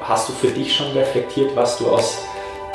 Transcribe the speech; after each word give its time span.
hast 0.00 0.28
du 0.28 0.32
für 0.32 0.48
dich 0.48 0.74
schon 0.74 0.92
reflektiert, 0.92 1.54
was 1.54 1.78
du 1.78 1.88
aus 1.88 2.18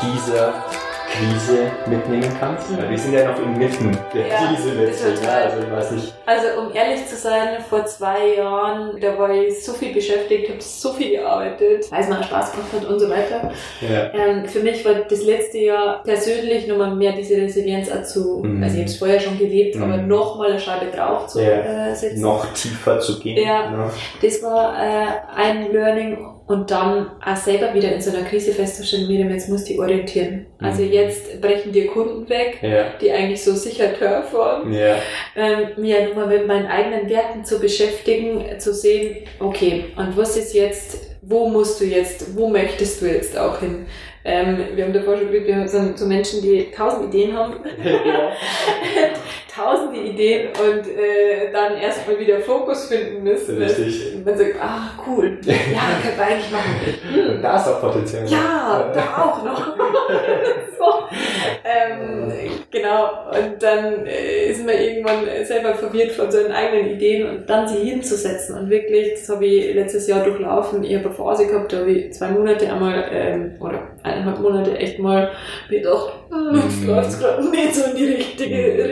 dieser 0.02 0.64
Krise 1.12 1.72
mitnehmen 1.88 2.32
kannst? 2.40 2.78
Weil 2.78 2.92
wir 2.92 2.98
sind 2.98 3.14
ja 3.14 3.28
noch 3.32 3.40
inmitten 3.42 3.98
der 4.14 4.28
Ja, 4.28 4.36
Krise 4.54 4.74
letztlich. 4.74 5.20
Ja, 5.24 5.30
also 5.40 5.58
ich 5.66 5.72
weiß 5.72 5.92
nicht. 5.92 6.14
Also 6.28 6.48
um 6.62 6.72
ehrlich 6.74 7.04
zu 7.08 7.16
sein, 7.16 7.58
vor 7.68 7.84
zwei 7.88 8.36
Jahren, 8.38 9.00
da 9.02 9.18
war 9.18 9.32
ich 9.32 9.66
so 9.66 9.74
viel 9.74 9.92
beschäftigt, 9.92 10.50
habe 10.50 10.62
so 10.62 10.94
viel 10.94 11.18
gearbeitet, 11.18 11.92
weil 11.92 12.02
es 12.02 12.10
mir 12.10 12.24
Spaß 12.24 12.52
gemacht 12.52 12.68
hat 12.80 12.86
und 12.88 13.00
so 13.00 13.10
weiter. 13.10 13.52
Ja. 13.82 14.14
Ähm, 14.14 14.46
für 14.46 14.60
mich 14.60 14.86
war 14.86 14.94
das 14.94 15.24
letzte 15.24 15.58
Jahr 15.58 16.04
persönlich 16.04 16.68
nochmal 16.68 16.96
mehr 16.96 17.14
diese 17.14 17.38
Resilienz 17.38 17.90
auch 17.92 18.04
zu, 18.04 18.42
Mhm. 18.44 18.62
also 18.62 18.76
ich 18.76 18.82
habe 18.84 18.92
es 18.92 18.98
vorher 18.98 19.20
schon 19.20 19.38
gelebt, 19.40 19.76
Mhm. 19.78 19.84
aber 19.84 19.98
nochmal 19.98 20.52
eine 20.52 20.60
Scheibe 20.60 20.96
drauf 20.96 21.26
zu 21.26 21.42
Ja. 21.42 21.88
äh, 21.90 21.96
setzen. 21.96 22.22
Noch 22.22 22.46
tiefer 22.54 23.00
zu 23.00 23.20
gehen. 23.20 23.44
Ja. 23.46 23.72
Ne? 23.72 23.90
Das 24.22 24.44
war 24.44 24.76
äh, 24.80 25.08
ein 25.36 25.72
Learning 25.74 26.36
und 26.50 26.72
dann 26.72 27.12
auch 27.24 27.36
selber 27.36 27.74
wieder 27.76 27.92
in 27.94 28.02
so 28.02 28.10
einer 28.10 28.28
Krise 28.28 28.52
festzustellen, 28.54 29.08
Miriam, 29.08 29.30
jetzt 29.30 29.50
musst 29.50 29.68
du 29.70 29.74
dich 29.74 29.80
orientieren. 29.80 30.48
Also 30.60 30.82
Mhm. 30.82 30.92
jetzt 30.92 31.40
brechen 31.42 31.72
dir 31.72 31.86
Kunden 31.88 32.28
weg, 32.28 32.58
Ja. 32.64 32.86
die 33.00 33.12
eigentlich 33.12 33.44
so 33.44 33.54
sicher 33.54 33.94
Turf 33.98 34.34
waren. 34.34 34.74
Ja. 34.74 34.96
ähm, 35.36 35.68
mir 35.78 36.06
nur 36.08 36.16
mal 36.16 36.28
mit 36.28 36.48
meinen 36.48 36.66
eigenen 36.66 37.08
Werten 37.08 37.46
zu 37.46 37.60
beschäftigen, 37.60 38.60
zu 38.60 38.74
sehen, 38.74 39.18
okay, 39.40 39.86
und 39.96 40.18
was 40.18 40.36
ist 40.38 40.54
jetzt, 40.56 41.18
wo 41.22 41.48
musst 41.48 41.80
du 41.82 41.86
jetzt, 41.86 42.36
wo 42.36 42.50
möchtest 42.50 43.02
du 43.02 43.06
jetzt 43.06 43.38
auch 43.38 43.60
hin? 43.60 43.86
Ähm, 44.26 44.58
wir 44.76 44.86
haben 44.86 44.94
davor 44.94 45.18
schon 45.18 45.32
gesagt, 45.32 45.48
wir 45.48 45.68
sind 45.68 46.00
so 46.00 46.06
Menschen, 46.08 46.42
die 46.42 46.72
tausend 46.76 47.14
Ideen 47.14 47.38
haben, 47.38 47.54
ja. 47.84 48.32
tausende 49.60 50.00
Ideen 50.00 50.48
und 50.50 50.88
äh, 50.88 51.52
dann 51.52 51.78
erstmal 51.78 52.20
wieder 52.20 52.40
Fokus 52.40 52.88
finden 52.88 53.24
müssen. 53.24 53.58
Richtig. 53.62 54.16
Und 54.16 54.26
man 54.26 54.38
sagt, 54.38 54.56
ah, 54.62 54.92
cool, 55.08 55.38
ja, 55.44 55.54
können 56.02 56.18
wir 56.18 56.26
eigentlich 56.26 56.52
machen. 56.52 57.34
Hm, 57.36 57.42
Da 57.42 57.58
ist 57.58 57.68
auch 57.68 57.82
Potenzial. 57.82 58.26
ja, 58.28 58.92
da 58.94 59.24
auch 59.24 59.44
noch. 59.44 59.76
so. 60.78 61.16
ähm, 61.64 62.32
genau, 62.72 63.10
und 63.32 63.62
dann 63.62 64.06
äh, 64.06 64.50
ist 64.52 64.66
man 64.66 64.76
irgendwann 64.76 65.26
selber 65.44 65.74
verwirrt 65.74 66.12
von 66.12 66.32
seinen 66.32 66.52
eigenen 66.52 66.92
Ideen 66.96 67.28
und 67.30 67.50
dann 67.50 67.68
sie 67.68 67.78
hinzusetzen 67.90 68.58
und 68.58 68.70
wirklich, 68.70 69.14
das 69.14 69.30
habe 69.30 69.46
ich 69.46 69.74
letztes 69.76 70.08
Jahr 70.08 70.24
durchlaufen, 70.24 70.84
ich 70.84 70.96
habe 70.96 71.06
eine 71.06 71.14
Phase 71.14 71.48
gehabt, 71.48 71.74
da 71.74 71.78
habe 71.80 71.92
ich 71.92 72.14
zwei 72.14 72.30
Monate 72.30 72.72
einmal, 72.72 73.06
ähm, 73.12 73.52
oder 73.60 73.80
eineinhalb 74.04 74.40
Monate 74.40 74.78
echt 74.78 75.00
mal 75.00 75.32
gedacht, 75.70 76.14
hm, 76.30 76.56
jetzt 76.56 76.82
Mhm. 76.82 76.88
läuft 76.90 77.20
gerade 77.20 77.50
nicht 77.50 77.76
so 77.76 77.90
in 77.92 77.98
die 77.98 78.06
richtige 78.06 78.56
Mhm. 78.58 78.92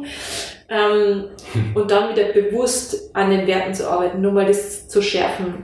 Richtung. 0.00 0.06
Ähm, 0.68 1.24
und 1.74 1.90
dann 1.90 2.10
wieder 2.10 2.32
bewusst 2.32 3.14
an 3.14 3.30
den 3.30 3.46
Werten 3.46 3.74
zu 3.74 3.88
arbeiten, 3.88 4.22
nur 4.22 4.32
mal 4.32 4.46
das 4.46 4.88
zu 4.88 5.02
schärfen. 5.02 5.62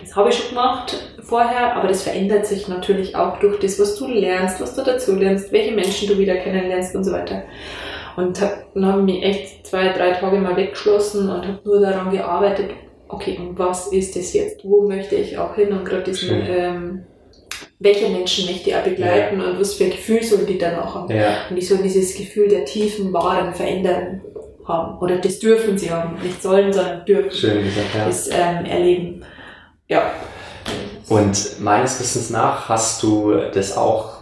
Das 0.00 0.14
habe 0.14 0.28
ich 0.28 0.36
schon 0.36 0.50
gemacht 0.50 1.16
vorher, 1.22 1.74
aber 1.74 1.88
das 1.88 2.02
verändert 2.02 2.44
sich 2.44 2.68
natürlich 2.68 3.16
auch 3.16 3.38
durch 3.40 3.58
das, 3.60 3.80
was 3.80 3.96
du 3.96 4.06
lernst, 4.06 4.60
was 4.60 4.76
du 4.76 4.82
dazu 4.82 5.16
lernst, 5.16 5.50
welche 5.50 5.72
Menschen 5.72 6.08
du 6.08 6.18
wieder 6.18 6.36
kennenlernst 6.36 6.94
und 6.94 7.04
so 7.04 7.12
weiter. 7.12 7.44
Und 8.16 8.40
hab, 8.40 8.72
dann 8.74 8.86
habe 8.86 9.00
ich 9.00 9.04
mich 9.06 9.24
echt 9.24 9.66
zwei, 9.66 9.88
drei 9.88 10.12
Tage 10.12 10.36
mal 10.36 10.56
weggeschlossen 10.56 11.28
und 11.30 11.46
habe 11.48 11.60
nur 11.64 11.80
daran 11.80 12.10
gearbeitet, 12.10 12.70
okay, 13.08 13.38
und 13.40 13.58
was 13.58 13.92
ist 13.92 14.14
das 14.14 14.34
jetzt? 14.34 14.62
Wo 14.62 14.86
möchte 14.86 15.16
ich 15.16 15.38
auch 15.38 15.54
hin? 15.54 15.72
Und 15.72 15.84
gerade 15.84 16.04
diesen, 16.04 16.42
ähm, 16.46 17.06
welche 17.78 18.08
Menschen 18.08 18.46
möchte 18.46 18.70
ich 18.70 18.76
auch 18.76 18.82
begleiten 18.82 19.40
und 19.40 19.60
was 19.60 19.74
für 19.74 19.84
ein 19.84 19.90
Gefühl 19.90 20.22
sollen 20.22 20.46
die 20.46 20.58
dann 20.58 20.78
auch 20.78 20.94
haben? 20.94 21.14
Ja. 21.14 21.46
Und 21.50 21.56
die 21.56 21.62
sollen 21.62 21.82
dieses 21.82 22.14
Gefühl 22.14 22.48
der 22.48 22.64
tiefen, 22.64 23.12
wahren 23.12 23.54
Veränderung 23.54 24.20
haben. 24.64 24.98
Oder 24.98 25.18
das 25.18 25.38
dürfen 25.38 25.76
sie 25.76 25.90
haben. 25.90 26.20
Nicht 26.22 26.42
sollen, 26.42 26.72
sondern 26.72 27.04
dürfen 27.04 27.32
Schön 27.32 27.64
gesagt, 27.64 27.94
ja. 27.94 28.08
es 28.08 28.28
ähm, 28.28 28.64
erleben. 28.64 29.24
Ja. 29.88 30.12
Und 31.08 31.60
meines 31.60 32.00
Wissens 32.00 32.30
nach 32.30 32.68
hast 32.68 33.02
du 33.02 33.34
das 33.52 33.76
auch 33.76 34.13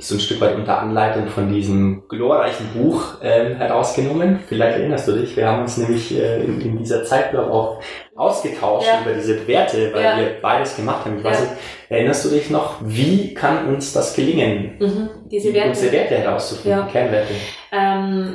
so 0.00 0.14
ein 0.16 0.20
Stück 0.20 0.40
weit 0.40 0.56
unter 0.56 0.78
Anleitung 0.78 1.28
von 1.28 1.52
diesem 1.52 2.04
glorreichen 2.08 2.66
Buch 2.74 3.14
ähm, 3.22 3.56
herausgenommen. 3.56 4.40
Vielleicht 4.48 4.78
erinnerst 4.78 5.06
du 5.08 5.12
dich, 5.12 5.36
wir 5.36 5.46
haben 5.46 5.62
uns 5.62 5.76
nämlich 5.76 6.18
äh, 6.18 6.42
in, 6.42 6.60
in 6.60 6.78
dieser 6.78 7.04
Zeit 7.04 7.30
glaub, 7.30 7.50
auch 7.50 7.82
ausgetauscht 8.16 8.86
Ja. 8.86 9.00
über 9.02 9.12
diese 9.14 9.46
Werte, 9.46 9.92
weil 9.92 10.02
Ja. 10.02 10.18
wir 10.18 10.26
beides 10.42 10.74
gemacht 10.76 11.04
haben. 11.04 11.18
Ich 11.18 11.24
weiß 11.24 11.38
Ja. 11.38 11.44
nicht, 11.44 11.52
erinnerst 11.90 12.24
du 12.24 12.28
dich 12.30 12.50
noch, 12.50 12.76
wie 12.84 13.34
kann 13.34 13.66
uns 13.68 13.92
das 13.92 14.14
gelingen, 14.14 14.76
Mhm. 14.78 15.08
Diese 15.30 15.48
die- 15.48 15.54
Werte. 15.54 15.68
unsere 15.70 15.92
Werte 15.92 16.14
herauszufinden. 16.16 16.88
Kernwerte? 16.90 17.34
Ähm, 17.72 18.34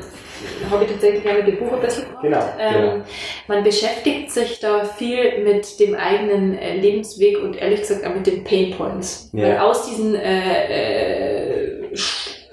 habe 0.70 0.84
ich 0.84 0.92
tatsächlich 0.92 1.24
ja 1.24 1.34
mit 1.34 1.48
dem 1.48 1.58
Buch 1.58 1.74
ein 1.74 1.82
bisschen 1.82 2.06
gemacht. 2.06 2.22
Genau, 2.24 2.44
Ähm, 2.60 2.74
genau. 2.74 3.06
Man 3.48 3.64
beschäftigt 3.64 4.32
sich 4.32 4.60
da 4.60 4.84
viel 4.86 5.44
mit 5.44 5.80
dem 5.80 5.96
eigenen 5.96 6.58
äh, 6.58 6.78
Lebensweg 6.78 7.42
und 7.42 7.56
ehrlich 7.56 7.82
gesagt 7.82 8.06
auch 8.06 8.14
mit 8.14 8.28
den 8.28 8.44
Pain 8.44 8.72
Points. 8.78 9.30
Ja. 9.34 9.44
Weil 9.44 9.58
aus 9.60 9.88
diesen 9.90 10.16
äh, 10.16 11.90
äh, 11.92 11.96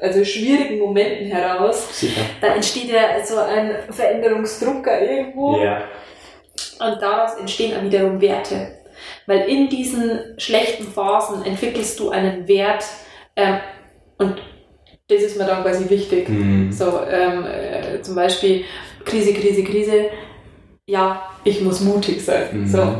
also 0.01 0.25
schwierigen 0.25 0.79
Momenten 0.81 1.27
heraus, 1.27 2.01
Sicher. 2.01 2.23
da 2.41 2.55
entsteht 2.55 2.91
ja 2.91 3.25
so 3.25 3.39
ein 3.39 3.71
Veränderungsdruck 3.91 4.85
da 4.85 5.01
irgendwo. 5.01 5.59
Ja. 5.59 5.85
Und 6.81 7.01
daraus 7.01 7.39
entstehen 7.39 7.73
dann 7.75 7.85
wiederum 7.85 8.21
Werte. 8.21 8.79
Weil 9.27 9.49
in 9.49 9.69
diesen 9.69 10.35
schlechten 10.39 10.85
Phasen 10.85 11.45
entwickelst 11.45 11.99
du 12.01 12.11
einen 12.11 12.49
Wert 12.49 12.85
ähm, 13.37 13.59
und 14.19 14.43
das 15.09 15.23
ist 15.23 15.37
mir 15.39 15.45
dann 15.45 15.63
quasi 15.63 15.89
wichtig. 15.91 16.29
Mhm. 16.29 16.73
So, 16.73 17.01
ähm, 17.11 17.45
äh, 17.45 17.72
zum 18.03 18.15
Beispiel 18.15 18.65
Krise, 19.05 19.33
Krise, 19.33 19.65
Krise. 19.65 20.07
Ja, 20.87 21.31
ich 21.45 21.61
muss 21.61 21.81
mutig 21.81 22.25
sein. 22.25 22.49
Mhm. 22.53 22.67
So. 22.67 22.95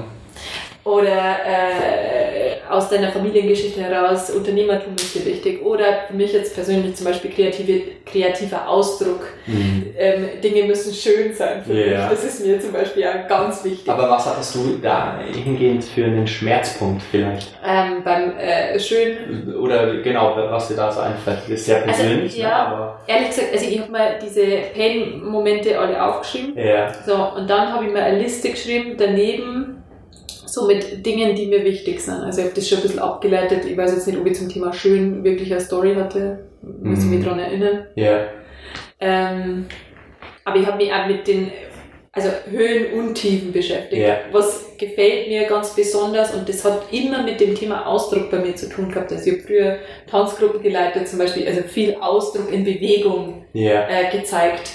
Oder 0.85 1.37
äh, 1.47 2.69
aus 2.69 2.89
deiner 2.89 3.13
Familiengeschichte 3.13 3.81
heraus, 3.81 4.31
Unternehmertum 4.31 4.95
ist 4.97 5.15
dir 5.15 5.25
wichtig. 5.25 5.63
Oder 5.63 6.07
für 6.09 6.15
mich 6.15 6.33
jetzt 6.33 6.55
persönlich 6.55 6.97
zum 6.97 7.07
Beispiel 7.07 7.31
kreative, 7.31 7.83
kreativer 8.05 8.69
Ausdruck. 8.69 9.21
Mhm. 9.47 9.82
Ähm, 9.97 10.41
Dinge 10.43 10.65
müssen 10.65 10.93
schön 10.95 11.33
sein 11.35 11.63
für 11.65 11.73
Ja. 11.75 12.01
mich. 12.09 12.11
Das 12.11 12.25
ist 12.25 12.45
mir 12.47 12.59
zum 12.61 12.73
Beispiel 12.73 13.03
ja 13.03 13.27
ganz 13.29 13.65
wichtig. 13.65 13.89
Aber 13.89 14.09
was 14.11 14.27
hattest 14.27 14.55
du 14.55 14.79
da 14.83 15.19
hingehend 15.21 15.85
für 15.85 16.05
einen 16.05 16.27
Schmerzpunkt 16.27 17.03
vielleicht? 17.11 17.49
ähm, 17.67 18.03
beim 18.05 18.37
äh, 18.39 18.79
schön 18.81 19.55
Oder 19.61 19.97
genau, 20.03 20.35
was 20.37 20.69
dir 20.69 20.77
da 20.77 20.91
so 20.91 21.01
einfällt. 21.01 21.39
Das 21.43 21.49
ist 21.51 21.67
sehr 21.67 21.77
Also, 21.77 21.89
persönlich, 22.03 22.37
ne? 22.37 22.43
ja. 22.43 22.67
aber 22.67 23.01
Ehrlich 23.07 23.29
gesagt, 23.29 23.49
also 23.53 23.67
ich 23.67 23.81
habe 23.81 23.91
mal 23.93 24.19
diese 24.25 24.43
Pain-Momente 24.75 25.79
alle 25.79 26.03
aufgeschrieben. 26.05 26.57
ja. 26.57 26.93
So, 27.07 27.15
und 27.39 27.49
dann 27.49 27.73
habe 27.73 27.85
ich 27.87 27.93
mir 27.93 28.03
eine 28.03 28.19
Liste 28.19 28.51
geschrieben 28.51 28.95
daneben, 28.99 29.83
so 30.47 30.67
mit 30.67 31.05
Dingen, 31.05 31.35
die 31.35 31.47
mir 31.47 31.65
wichtig 31.65 32.01
sind. 32.01 32.15
Also 32.23 32.41
ich 32.41 32.47
habe 32.47 32.55
das 32.55 32.69
schon 32.69 32.79
ein 32.79 32.83
bisschen 32.83 32.99
abgeleitet. 32.99 33.65
Ich 33.65 33.77
weiß 33.77 33.93
jetzt 33.95 34.07
nicht, 34.07 34.19
ob 34.19 34.27
ich 34.27 34.35
zum 34.37 34.49
Thema 34.49 34.73
schön 34.73 35.25
wirklich 35.25 35.51
eine 35.51 35.61
Story 35.61 35.95
hatte. 35.95 36.41
Muss 36.83 37.01
ich 37.05 37.11
mich 37.11 37.21
Mhm. 37.21 37.25
daran 37.25 37.39
erinnern. 37.41 37.87
Ja. 37.95 38.21
Ähm, 39.03 39.67
aber 40.45 40.57
ich 40.57 40.67
habe 40.67 40.77
mich 40.77 40.93
auch 40.93 41.07
mit 41.07 41.27
den 41.27 41.53
also 42.15 42.29
Höhen 42.51 42.93
und 42.93 43.15
Tiefen 43.15 43.53
beschäftigt. 43.53 44.03
Ja. 44.03 44.19
Was 44.33 44.77
gefällt 44.77 45.29
mir 45.29 45.45
ganz 45.45 45.75
besonders 45.75 46.35
und 46.35 46.47
das 46.47 46.63
hat 46.63 46.83
immer 46.93 47.23
mit 47.23 47.41
dem 47.41 47.55
Thema 47.55 47.87
Ausdruck 47.87 48.31
bei 48.31 48.39
mir 48.39 48.55
zu 48.55 48.69
tun 48.69 48.91
gehabt. 48.91 49.11
Also 49.13 49.31
ich 49.31 49.33
habe 49.33 49.43
früher 49.47 49.79
Tanzgruppen 50.11 50.63
geleitet 50.63 51.09
zum 51.09 51.19
Beispiel, 51.19 51.47
also 51.49 51.63
viel 51.63 51.97
Ausdruck 52.01 52.53
in 52.53 52.65
Bewegung 52.65 53.47
Ja. 53.55 53.89
äh, 53.89 54.15
gezeigt. 54.15 54.73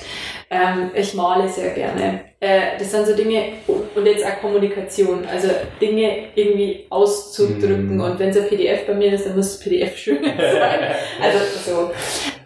Ähm, 0.50 0.92
ich 0.96 1.14
male 1.14 1.48
sehr 1.48 1.72
gerne. 1.72 2.22
Äh, 2.40 2.78
das 2.80 2.92
sind 2.92 3.06
so 3.06 3.16
Dinge, 3.16 3.44
und 3.68 4.06
jetzt 4.06 4.26
auch 4.26 4.40
Kommunikation, 4.40 5.26
also 5.32 5.50
Dinge 5.82 6.30
irgendwie 6.36 6.86
auszudrücken. 6.90 7.96
Mhm. 7.96 8.02
Und 8.02 8.20
wenn 8.20 8.30
es 8.30 8.38
ein 8.38 8.48
PDF 8.48 8.88
bei 8.88 8.94
mir 8.94 9.14
ist, 9.14 9.26
dann 9.26 9.36
muss 9.36 9.58
das 9.58 9.60
PDF 9.60 9.98
schön 9.98 10.24
sein. 10.24 10.96
Also 11.22 11.40
so. 11.66 11.92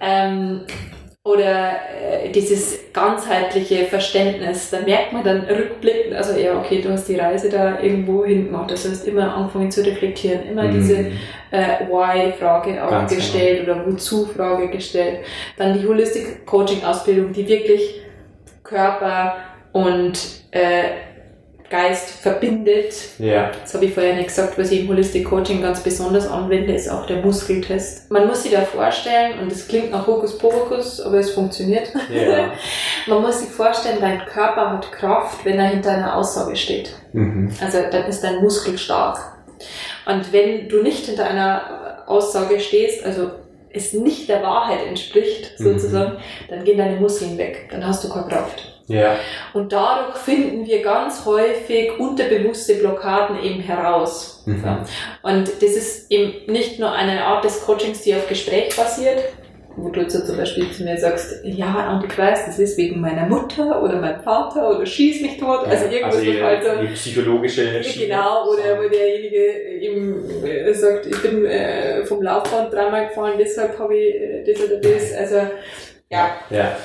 Ähm, 0.01 0.61
oder 1.23 1.73
äh, 2.23 2.31
dieses 2.31 2.79
ganzheitliche 2.93 3.85
Verständnis, 3.85 4.71
da 4.71 4.79
merkt 4.79 5.13
man 5.13 5.23
dann 5.23 5.41
rückblickend, 5.41 6.15
also 6.15 6.37
ja, 6.39 6.57
okay, 6.57 6.81
du 6.81 6.91
hast 6.91 7.07
die 7.07 7.15
Reise 7.15 7.49
da 7.49 7.79
irgendwo 7.79 8.25
hin 8.25 8.45
gemacht, 8.45 8.71
also 8.71 8.89
du 8.89 8.95
hast 8.95 9.07
immer 9.07 9.35
angefangen 9.35 9.69
zu 9.69 9.85
reflektieren, 9.85 10.47
immer 10.49 10.67
diese 10.69 10.97
Mhm. 10.97 11.11
äh, 11.51 11.87
Why-Frage 11.87 12.83
auch 12.83 12.89
Ganz 12.89 13.11
genau. 13.11 13.21
gestellt 13.21 13.63
oder 13.69 13.85
Wozu-Frage 13.85 14.69
gestellt. 14.69 15.19
Dann 15.57 15.79
die 15.79 15.87
Holistic 15.87 16.43
Coaching-Ausbildung, 16.47 17.31
die 17.33 17.47
wirklich 17.47 18.01
Körper 18.63 19.35
und 19.73 20.17
äh, 20.51 20.83
Geist 21.71 22.09
verbindet. 22.09 22.93
Ja. 23.17 23.49
Das 23.61 23.73
habe 23.73 23.85
ich 23.85 23.93
vorher 23.93 24.13
nicht 24.15 24.27
gesagt, 24.27 24.57
was 24.59 24.71
ich 24.71 24.81
im 24.81 24.89
Holistic 24.89 25.25
Coaching 25.25 25.61
ganz 25.61 25.79
besonders 25.81 26.27
anwende, 26.27 26.73
ist 26.73 26.89
auch 26.89 27.05
der 27.07 27.21
Muskeltest. 27.25 28.11
Man 28.11 28.27
muss 28.27 28.43
sich 28.43 28.51
da 28.51 28.61
vorstellen, 28.61 29.39
und 29.39 29.51
es 29.51 29.67
klingt 29.67 29.89
nach 29.89 30.05
Hokuspokus, 30.05 30.99
aber 31.01 31.17
es 31.19 31.31
funktioniert. 31.31 31.87
Ja. 32.13 32.51
Man 33.07 33.21
muss 33.21 33.39
sich 33.39 33.49
vorstellen, 33.49 33.97
dein 34.01 34.25
Körper 34.25 34.71
hat 34.71 34.91
Kraft, 34.91 35.45
wenn 35.45 35.57
er 35.57 35.69
hinter 35.69 35.91
einer 35.91 36.15
Aussage 36.15 36.55
steht. 36.57 36.93
Mhm. 37.13 37.51
Also 37.63 37.79
dann 37.89 38.03
ist 38.05 38.21
dein 38.21 38.41
Muskel 38.43 38.77
stark. 38.77 39.17
Und 40.05 40.33
wenn 40.33 40.67
du 40.67 40.83
nicht 40.83 41.05
hinter 41.05 41.25
einer 41.25 42.03
Aussage 42.05 42.59
stehst, 42.59 43.05
also 43.05 43.31
es 43.73 43.93
nicht 43.93 44.27
der 44.27 44.43
Wahrheit 44.43 44.85
entspricht, 44.85 45.57
Mhm. 45.59 45.63
sozusagen, 45.63 46.17
dann 46.49 46.65
gehen 46.65 46.77
deine 46.77 46.99
Muskeln 46.99 47.37
weg. 47.37 47.69
Dann 47.71 47.87
hast 47.87 48.03
du 48.03 48.09
keine 48.09 48.27
Kraft. 48.27 48.80
Ja. 48.93 49.15
Und 49.53 49.71
dadurch 49.71 50.17
finden 50.17 50.65
wir 50.65 50.81
ganz 50.81 51.25
häufig 51.25 51.99
unterbewusste 51.99 52.75
Blockaden 52.75 53.41
eben 53.43 53.61
heraus. 53.61 54.43
Mhm. 54.45 54.63
Und 55.21 55.47
das 55.61 55.71
ist 55.71 56.11
eben 56.11 56.51
nicht 56.51 56.79
nur 56.79 56.91
eine 56.91 57.25
Art 57.25 57.43
des 57.43 57.65
Coachings, 57.65 58.01
die 58.01 58.15
auf 58.15 58.27
Gespräch 58.27 58.75
basiert, 58.75 59.23
wo 59.75 59.89
du 59.89 60.09
so 60.09 60.23
zum 60.25 60.37
Beispiel 60.37 60.69
zu 60.71 60.83
mir 60.83 60.97
sagst, 60.97 61.43
ja, 61.43 61.93
und 61.93 62.05
ich 62.05 62.17
weiß, 62.17 62.45
das 62.45 62.59
ist 62.59 62.77
wegen 62.77 62.99
meiner 62.99 63.25
Mutter 63.25 63.81
oder 63.81 63.99
meinem 63.99 64.21
Vater 64.21 64.75
oder 64.75 64.85
schieß 64.85 65.21
mich 65.21 65.37
tot. 65.37 65.65
Also 65.65 65.85
irgendwas 65.85 66.17
also 66.17 66.43
halt 66.43 66.63
so. 66.63 66.81
die 66.81 66.93
psychologische 66.93 67.83
Schiene. 67.83 68.07
Genau, 68.07 68.49
oder 68.49 68.83
wo 68.83 68.89
derjenige 68.89 69.39
eben 69.79 70.45
äh, 70.45 70.73
sagt, 70.73 71.05
ich 71.05 71.21
bin 71.21 71.45
äh, 71.45 72.03
vom 72.05 72.21
Laufband 72.21 72.73
dreimal 72.73 73.07
gefahren, 73.07 73.33
deshalb 73.39 73.77
habe 73.79 73.95
ich 73.95 74.15
äh, 74.15 74.43
das 74.43 74.61
oder 74.63 74.77
das. 74.77 75.13
Also 75.13 75.35
ja, 76.09 76.31
Ja. 76.49 76.77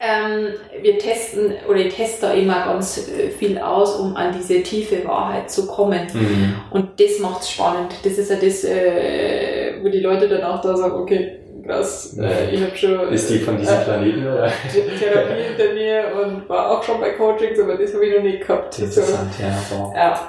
Ähm, 0.00 0.48
wir 0.80 0.98
testen 0.98 1.52
oder 1.68 1.78
ich 1.80 1.94
teste 1.94 2.22
da 2.26 2.32
immer 2.32 2.64
ganz 2.64 3.06
äh, 3.08 3.28
viel 3.30 3.58
aus, 3.58 3.96
um 3.96 4.16
an 4.16 4.34
diese 4.36 4.62
tiefe 4.62 5.04
Wahrheit 5.06 5.50
zu 5.50 5.66
kommen. 5.66 6.06
Mhm. 6.14 6.54
Und 6.70 6.98
das 6.98 7.18
macht's 7.18 7.50
spannend. 7.50 7.92
Das 8.02 8.14
ist 8.14 8.30
ja 8.30 8.36
das, 8.36 8.64
äh, 8.64 9.74
wo 9.82 9.88
die 9.90 10.00
Leute 10.00 10.26
dann 10.28 10.42
auch 10.42 10.60
da 10.62 10.74
sagen, 10.74 10.94
okay, 10.94 11.40
krass, 11.66 12.16
äh, 12.18 12.54
ich 12.54 12.62
habe 12.62 12.74
schon 12.74 13.08
Ist 13.12 13.28
die 13.28 13.38
von 13.40 13.58
diesem 13.58 13.76
äh, 13.76 13.84
Planeten 13.84 14.22
oder? 14.26 14.46
Th- 14.72 14.98
Therapie 14.98 15.42
hinter 15.42 15.74
mir 15.74 16.04
und 16.24 16.48
war 16.48 16.70
auch 16.70 16.82
schon 16.82 16.98
bei 16.98 17.10
Coachings, 17.10 17.58
aber 17.60 17.76
das 17.76 17.92
habe 17.92 18.06
ich 18.06 18.16
noch 18.16 18.22
nie 18.22 18.38
gehabt. 18.38 18.72
So, 18.74 18.84
Interessant, 18.84 19.32
ja. 19.38 19.54
Wow. 19.70 19.92
ja, 19.94 20.28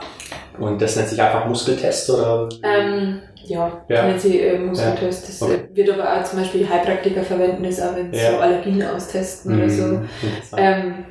Und 0.59 0.81
das 0.81 0.95
nennt 0.95 1.07
sich 1.09 1.21
einfach 1.21 1.45
Muskeltest 1.45 2.09
oder? 2.09 2.47
ähm, 2.63 3.21
ja, 3.43 3.83
Ja. 3.87 4.03
nennen 4.05 4.19
sie 4.19 4.39
äh, 4.41 4.57
Muskeltest. 4.59 5.27
Das 5.29 5.41
Okay. 5.41 5.59
äh, 5.71 5.75
wird 5.75 5.89
aber 5.89 6.13
auch 6.19 6.23
zum 6.23 6.39
Beispiel 6.39 6.67
Heilpraktiker 6.67 7.23
verwenden, 7.23 7.63
das 7.63 7.81
auch 7.81 7.95
wenn 7.95 8.13
sie 8.13 8.19
Ja. 8.21 8.31
so 8.31 8.37
Allergien 8.37 8.83
austesten 8.85 9.57
oder 9.57 9.69
so. 9.69 9.83
Mhm. 9.83 10.09
Ähm, 10.57 11.05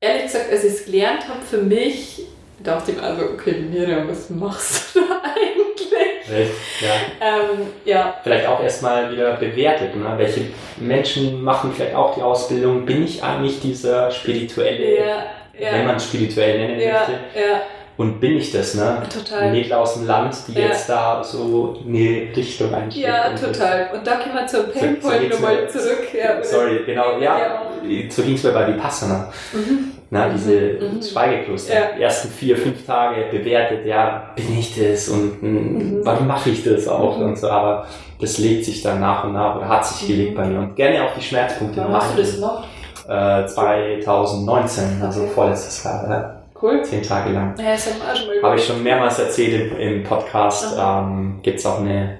ehrlich 0.00 0.24
gesagt, 0.24 0.50
als 0.50 0.64
ich 0.64 0.72
es 0.74 0.84
gelernt 0.84 1.28
habe, 1.28 1.40
für 1.48 1.58
mich 1.58 2.22
dachte 2.62 2.92
ich 2.92 2.96
mir 2.98 3.02
also, 3.02 3.22
okay, 3.32 3.54
Miriam, 3.70 4.08
was 4.08 4.30
machst 4.30 4.94
du 4.94 5.00
da 5.00 5.22
eigentlich? 5.24 6.50
Ja. 6.80 6.94
Ähm, 7.20 7.66
ja, 7.84 8.14
Vielleicht 8.22 8.46
auch 8.46 8.62
erstmal 8.62 9.10
wieder 9.10 9.34
bewertet. 9.36 9.96
Ne? 9.96 10.04
Welche 10.16 10.42
Menschen 10.76 11.42
machen 11.42 11.72
vielleicht 11.74 11.94
auch 11.96 12.14
die 12.14 12.22
Ausbildung? 12.22 12.86
Bin 12.86 13.04
ich 13.04 13.22
eigentlich 13.22 13.60
dieser 13.60 14.10
spirituelle, 14.10 14.96
ja, 14.98 15.24
wenn 15.58 15.80
ja, 15.80 15.82
man 15.82 15.96
es 15.96 16.04
spirituell 16.04 16.58
nennen 16.58 16.76
möchte? 16.76 17.12
ja, 17.34 17.60
Und 17.98 18.20
bin 18.20 18.38
ich 18.38 18.50
das, 18.52 18.74
ne? 18.74 19.02
total. 19.12 19.50
Mädel 19.52 19.74
aus 19.74 19.94
dem 19.94 20.06
Land, 20.06 20.34
die 20.48 20.52
Ja. 20.54 20.68
jetzt 20.68 20.88
da 20.88 21.22
so 21.22 21.76
in 21.86 21.92
die 21.92 22.30
Richtung 22.34 22.72
einschlägt. 22.74 23.06
Ja, 23.06 23.28
und 23.30 23.38
total. 23.38 23.90
Und 23.94 24.06
da 24.06 24.14
kommen 24.16 24.34
wir 24.34 24.46
zum 24.46 24.60
So- 24.60 24.66
so 24.72 24.78
Painpoint 24.80 25.20
geht's 25.20 25.34
nochmal 25.40 25.68
zurück. 25.68 26.08
Ja, 26.14 26.42
sorry, 26.42 26.80
genau, 26.86 27.18
ja. 27.20 27.62
So 28.08 28.22
ging 28.22 28.34
es 28.34 28.42
mir 28.44 28.52
bei 28.52 28.66
Vipassana. 28.68 29.28
Mhm. 29.52 29.92
Na, 30.10 30.26
Mhm, 30.28 30.32
diese 30.34 30.52
mhm. 30.52 31.02
Schweigekloster. 31.02 31.74
Ja. 31.74 31.80
Die 31.96 32.02
ersten 32.02 32.28
vier, 32.28 32.56
fünf 32.56 32.84
Tage 32.86 33.26
bewertet, 33.30 33.84
ja, 33.86 34.30
bin 34.36 34.58
ich 34.58 34.74
das 34.78 35.08
und 35.08 35.42
mh, 35.42 35.48
Mhm. 35.48 36.00
warum 36.04 36.26
mache 36.26 36.50
ich 36.50 36.64
das 36.64 36.88
auch 36.88 37.18
Mhm. 37.18 37.24
und 37.26 37.38
so, 37.38 37.48
aber 37.50 37.86
das 38.20 38.38
legt 38.38 38.64
sich 38.64 38.82
dann 38.82 39.00
nach 39.00 39.24
und 39.24 39.32
nach 39.34 39.56
oder 39.56 39.68
hat 39.68 39.86
sich 39.86 40.02
Mhm. 40.08 40.12
gelegt 40.12 40.36
bei 40.36 40.46
mir 40.46 40.58
und 40.60 40.76
gerne 40.76 41.02
auf 41.04 41.10
die 41.16 41.22
Schmerzpunkte 41.22 41.80
Wann 41.82 41.92
noch 41.92 42.00
hast 42.02 42.16
du 42.16 42.22
das 42.22 42.34
gemacht? 42.36 42.68
Äh, 43.08 43.46
2019, 43.46 45.02
also 45.02 45.26
vorletztes 45.26 45.82
Jahr, 45.84 46.06
ja, 46.08 46.41
Cool. 46.62 46.82
zehn 46.84 47.02
Tage 47.02 47.30
lang. 47.30 47.54
Ja, 47.58 47.64
wir 47.64 47.72
auch 47.74 48.16
schon 48.16 48.26
mal 48.28 48.42
Habe 48.42 48.56
ich 48.56 48.64
schon 48.64 48.82
mehrmals 48.82 49.18
erzählt 49.18 49.72
im, 49.72 49.78
im 49.78 50.02
Podcast. 50.04 50.76
Ähm, 50.78 51.40
Gibt 51.42 51.58
es 51.58 51.66
auch 51.66 51.80
eine 51.80 52.18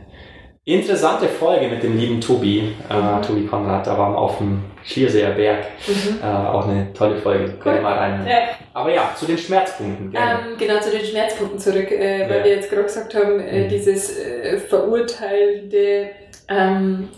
interessante 0.65 1.29
Folge 1.29 1.69
mit 1.69 1.83
dem 1.83 1.97
lieben 1.97 2.21
Tobi, 2.21 2.75
äh, 2.91 2.95
Mhm. 2.95 3.23
Tobi 3.23 3.47
Konrad, 3.47 3.87
da 3.87 3.97
waren 3.99 4.13
wir 4.13 4.19
auf 4.19 4.39
dem 4.39 4.63
Schlierseer 4.85 5.31
Berg. 5.31 5.65
Mhm. 5.89 6.19
Äh, 6.23 6.27
auch 6.27 6.69
eine 6.69 6.93
tolle 6.93 7.17
Folge. 7.19 7.55
Cool. 7.65 7.81
Mal 7.81 7.93
rein. 7.99 8.27
Ja, 8.29 8.37
Aber 8.75 8.93
ja, 8.95 9.11
zu 9.17 9.27
den 9.27 9.39
Schmerzpunkten. 9.39 10.13
Ähm, 10.15 10.57
genau 10.59 10.79
zu 10.81 10.91
den 10.91 11.05
Schmerzpunkten 11.05 11.59
zurück, 11.59 11.91
äh, 11.91 12.29
weil 12.29 12.39
Ja. 12.39 12.45
wir 12.45 12.53
jetzt 12.57 12.71
gerade 12.71 12.85
gesagt 12.85 13.15
haben, 13.15 13.41
äh, 13.41 13.65
Mhm. 13.65 13.69
dieses 13.69 14.19
äh, 14.19 14.59
verurteilende, 14.59 16.11
ähm, 16.49 17.09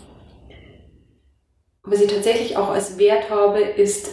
was 1.83 2.01
ich 2.01 2.11
tatsächlich 2.11 2.57
auch 2.57 2.69
als 2.71 2.97
Wert 2.97 3.29
habe, 3.29 3.59
ist 3.59 4.09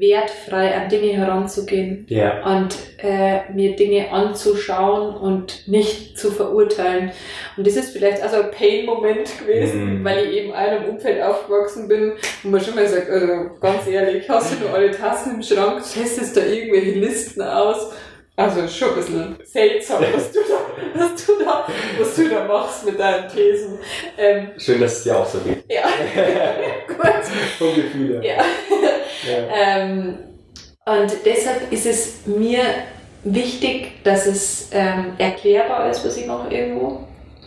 wertfrei 0.00 0.74
an 0.74 0.88
Dinge 0.88 1.12
heranzugehen. 1.12 2.06
ja. 2.08 2.44
und 2.46 2.74
äh, 3.02 3.50
mir 3.52 3.76
Dinge 3.76 4.10
anzuschauen 4.10 5.14
und 5.16 5.68
nicht 5.68 6.18
zu 6.18 6.30
verurteilen. 6.30 7.12
Und 7.56 7.66
das 7.66 7.76
ist 7.76 7.90
vielleicht 7.92 8.22
also 8.22 8.36
ein 8.36 8.50
Pain-Moment 8.50 9.38
gewesen, 9.38 10.00
Mhm. 10.00 10.04
weil 10.04 10.26
ich 10.26 10.32
eben 10.36 10.48
in 10.48 10.54
einem 10.54 10.84
Umfeld 10.86 11.22
aufgewachsen 11.22 11.88
bin, 11.88 12.12
wo 12.42 12.48
man 12.48 12.60
schon 12.60 12.74
mal 12.74 12.86
sagt, 12.86 13.10
also 13.10 13.50
ganz 13.60 13.86
ehrlich, 13.86 14.28
hast 14.28 14.54
du 14.54 14.64
nur 14.64 14.74
alle 14.74 14.90
Tassen 14.90 15.34
im 15.36 15.42
Schrank, 15.42 15.82
testest 15.82 16.36
da 16.36 16.42
irgendwelche 16.42 16.98
Listen 16.98 17.42
aus? 17.42 17.92
Also 18.38 18.68
schon 18.68 18.90
ein 18.90 18.94
bisschen 18.96 19.36
seltsam, 19.44 20.04
was 20.14 20.30
du 20.30 20.40
da, 20.40 21.00
was 21.00 21.26
du 21.26 21.32
da, 21.42 21.66
was 21.98 22.16
du 22.16 22.28
da 22.28 22.44
machst 22.44 22.84
mit 22.84 23.00
deinen 23.00 23.28
Thesen. 23.30 23.78
Ähm, 24.18 24.48
Schön, 24.58 24.78
dass 24.78 24.98
es 24.98 25.04
dir 25.04 25.16
auch 25.18 25.26
so 25.26 25.38
geht. 25.38 25.64
ja, 25.70 25.84
gut. 26.86 27.24
Vom 27.58 27.74
Gefühl. 27.74 28.20
Ja. 28.22 28.44
Ja. 29.26 29.78
Ähm, 29.78 30.18
und 30.86 31.12
deshalb 31.24 31.72
ist 31.72 31.86
es 31.86 32.26
mir 32.26 32.60
wichtig, 33.24 34.02
dass 34.04 34.26
es 34.26 34.68
ähm, 34.72 35.14
erklärbar 35.18 35.90
ist, 35.90 36.04
was 36.06 36.16
ich 36.16 36.26
mache 36.26 36.52
irgendwo. 36.54 37.00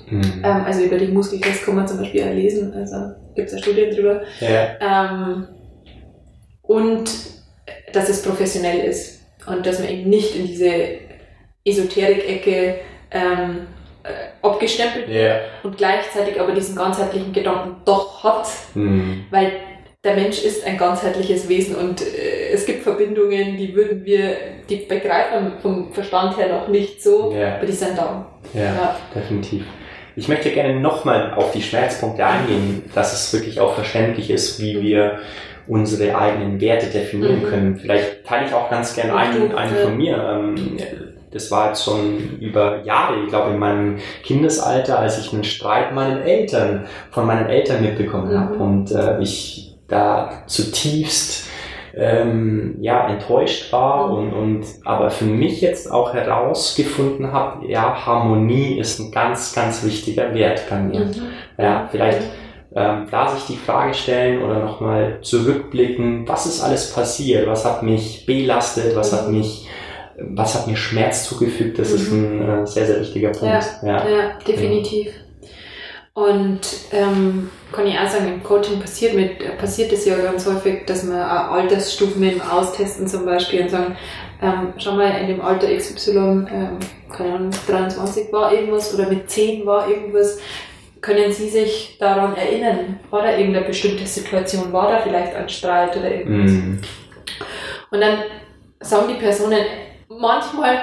Mhm. 0.10 0.42
Ähm, 0.44 0.64
also 0.66 0.82
über 0.84 0.98
die 0.98 1.08
Muskeltests 1.08 1.66
kann 1.66 1.76
man 1.76 1.88
zum 1.88 2.00
Beispiel 2.00 2.24
auch 2.24 2.34
lesen, 2.34 2.74
also 2.74 2.96
gibt 3.36 3.48
es 3.48 3.54
ja 3.54 3.60
Studien 3.60 3.96
drüber. 3.96 4.22
ja. 4.42 4.78
Ähm, 4.82 5.48
und 6.64 7.10
dass 7.94 8.10
es 8.10 8.22
professionell 8.22 8.80
ist 8.82 9.22
und 9.48 9.66
dass 9.66 9.80
man 9.80 9.90
eben 9.90 10.10
nicht 10.10 10.36
in 10.36 10.46
diese 10.48 10.72
Esoterik-Ecke 11.66 12.76
ähm, 13.12 13.68
äh, 14.04 14.46
abgestempelt 14.46 15.08
wird 15.08 15.18
Ja. 15.18 15.40
und 15.64 15.78
gleichzeitig 15.78 16.40
aber 16.40 16.54
diesen 16.54 16.76
ganzheitlichen 16.76 17.34
Gedanken 17.34 17.78
doch 17.86 18.24
hat, 18.24 18.48
Mhm. 18.76 19.26
weil 19.32 19.52
der 20.04 20.16
Mensch 20.16 20.44
ist 20.44 20.66
ein 20.66 20.78
ganzheitliches 20.78 21.50
Wesen 21.50 21.76
und 21.76 22.02
äh, 22.02 22.52
es 22.54 22.66
gibt 22.66 22.84
Verbindungen, 22.84 23.58
die 23.58 23.76
würden 23.76 24.06
wir, 24.06 24.36
die 24.70 24.78
begreifen 24.78 25.54
vom 25.62 25.92
Verstand 25.92 26.38
her 26.38 26.48
noch 26.48 26.68
nicht 26.70 27.04
so, 27.04 27.34
Ja. 27.34 27.58
aber 27.58 27.66
die 27.66 27.72
sind 27.74 27.98
da. 27.98 28.26
ja, 28.54 28.62
Ja. 28.64 28.96
definitiv. 29.14 29.66
Ich 30.16 30.28
möchte 30.30 30.52
gerne 30.52 30.80
nochmal 30.80 31.34
auf 31.34 31.52
die 31.52 31.62
Schmerzpunkte 31.62 32.26
eingehen, 32.26 32.84
dass 32.96 33.14
es 33.14 33.34
wirklich 33.34 33.60
auch 33.60 33.76
verständlich 33.76 34.30
ist, 34.30 34.60
wie 34.62 34.82
wir 34.82 35.20
unsere 35.68 36.18
eigenen 36.18 36.60
Werte 36.62 36.88
definieren 36.88 37.42
Mhm. 37.42 37.46
können. 37.46 37.76
Vielleicht 37.78 38.26
teile 38.26 38.48
ich 38.48 38.54
auch 38.54 38.70
ganz 38.70 38.96
gerne 38.96 39.16
einen, 39.16 39.54
einen 39.54 39.76
von 39.76 39.98
mir. 39.98 40.16
Ähm, 40.18 40.78
Das 41.32 41.52
war 41.52 41.68
jetzt 41.68 41.84
schon 41.84 42.40
über 42.40 42.84
Jahre, 42.86 43.22
ich 43.22 43.28
glaube 43.30 43.52
in 43.52 43.60
meinem 43.60 43.98
Kindesalter, 44.24 44.98
als 44.98 45.20
ich 45.20 45.32
einen 45.32 45.44
Streit 45.44 45.94
meinen 45.94 46.24
Eltern, 46.24 46.88
von 47.12 47.28
meinen 47.28 47.48
Eltern 47.48 47.84
mitbekommen 47.84 48.34
Mhm. 48.34 48.40
habe 48.40 48.56
und 48.56 48.92
äh, 48.92 49.20
ich 49.22 49.69
da 49.90 50.44
zutiefst 50.48 51.48
ähm, 51.96 52.78
ja, 52.82 53.08
enttäuscht 53.10 53.74
war 53.74 54.08
Mhm. 54.08 54.14
und, 54.16 54.34
und 54.34 54.66
aber 54.86 55.10
für 55.10 55.26
mich 55.26 55.60
jetzt 55.62 55.92
auch 55.92 56.14
herausgefunden 56.14 57.32
habe, 57.34 57.68
ja, 57.68 58.06
Harmonie 58.06 58.80
ist 58.80 59.00
ein 59.00 59.12
ganz, 59.12 59.54
ganz 59.54 59.84
wichtiger 59.84 60.34
Wert 60.34 60.62
bei 60.70 60.78
mir. 60.80 61.00
Mhm. 61.02 61.14
Ja, 61.58 61.88
vielleicht 61.92 62.22
ähm, 62.76 63.08
da 63.10 63.28
sich 63.30 63.46
die 63.48 63.58
Frage 63.58 63.96
stellen 63.96 64.44
oder 64.44 64.60
nochmal 64.60 65.18
zurückblicken, 65.24 66.28
was 66.28 66.46
ist 66.46 66.62
alles 66.62 66.94
passiert, 66.94 67.48
was 67.48 67.66
hat 67.66 67.82
mich 67.82 68.26
belastet, 68.28 68.96
was 68.96 69.12
hat 69.12 69.28
Mhm. 69.28 69.38
mich, 69.40 69.68
was 70.20 70.54
hat 70.56 70.68
mir 70.68 70.76
Schmerz 70.78 71.24
zugefügt, 71.28 71.80
das 71.80 71.92
ist 71.92 72.12
Mhm. 72.12 72.42
ein 72.42 72.64
äh, 72.64 72.68
sehr, 72.68 72.86
sehr 72.86 73.00
wichtiger 73.02 73.30
Punkt. 73.32 73.66
Ja. 73.82 74.08
Ja, 74.08 74.32
definitiv. 74.48 75.08
Und 76.20 76.60
ähm, 76.92 77.50
kann 77.72 77.88
ich 77.88 77.98
auch 77.98 78.08
sagen, 78.08 78.28
im 78.28 78.44
Coaching 78.44 78.82
passiert, 78.82 79.14
mit, 79.14 79.58
passiert 79.58 79.94
es 79.94 80.06
ja 80.06 80.18
ganz 80.18 80.46
häufig, 80.46 80.86
dass 80.86 81.08
wir 81.08 81.16
auch 81.26 81.54
Altersstufen 81.54 82.22
eben 82.24 82.42
austesten 82.42 83.08
zum 83.08 83.26
Beispiel 83.26 83.62
und 83.62 83.70
sagen, 83.70 83.96
ähm, 84.42 84.74
schau 84.78 84.94
mal, 84.96 85.12
in 85.22 85.28
dem 85.28 85.40
Alter 85.42 85.68
XY, 85.74 86.10
ähm, 86.52 86.80
keine 87.16 87.36
Ahnung, 87.36 87.52
23 87.68 88.34
war 88.34 88.52
irgendwas 88.52 88.94
oder 88.94 89.08
mit 89.08 89.30
10 89.30 89.66
war 89.66 89.88
irgendwas, 89.88 90.40
können 91.00 91.32
Sie 91.32 91.48
sich 91.48 91.98
daran 92.00 92.36
erinnern? 92.36 93.00
War 93.12 93.22
da 93.22 93.38
irgendeine 93.38 93.66
bestimmte 93.66 94.06
Situation? 94.06 94.74
War 94.74 94.92
da 94.92 95.00
vielleicht 95.00 95.34
ein 95.36 95.48
Streit 95.48 95.96
oder 95.96 96.12
irgendwas? 96.14 96.52
Mhm. 96.52 96.82
Und 97.92 98.02
dann 98.02 98.18
sagen 98.82 99.08
die 99.08 99.14
Personen 99.22 99.64
manchmal, 100.10 100.78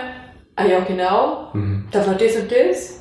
ah 0.55 0.65
ja 0.65 0.81
genau, 0.81 1.51
Mhm. 1.53 1.89
da 1.91 2.07
war 2.07 2.15
das 2.15 2.37
und 2.37 2.51
das. 2.51 3.01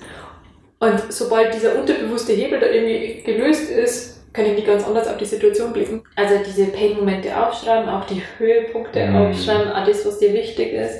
Und 0.79 1.01
sobald 1.13 1.53
dieser 1.53 1.75
unterbewusste 1.79 2.33
Hebel 2.33 2.59
da 2.59 2.67
irgendwie 2.67 3.21
gelöst 3.23 3.69
ist, 3.71 4.13
können 4.33 4.57
die 4.57 4.63
ganz 4.65 4.85
anders 4.85 5.07
auf 5.07 5.15
die 5.15 5.23
Situation 5.25 5.71
blicken. 5.71 6.03
Also 6.17 6.35
diese 6.45 6.65
Pain-Momente 6.65 7.29
aufschreiben, 7.35 7.87
auch 7.87 8.05
die 8.05 8.21
Höhepunkte 8.37 9.05
Mhm. 9.05 9.15
aufschreiben, 9.15 9.71
auch 9.71 9.85
das, 9.87 10.05
was 10.05 10.19
dir 10.19 10.33
wichtig 10.33 10.73
ist. 10.73 10.95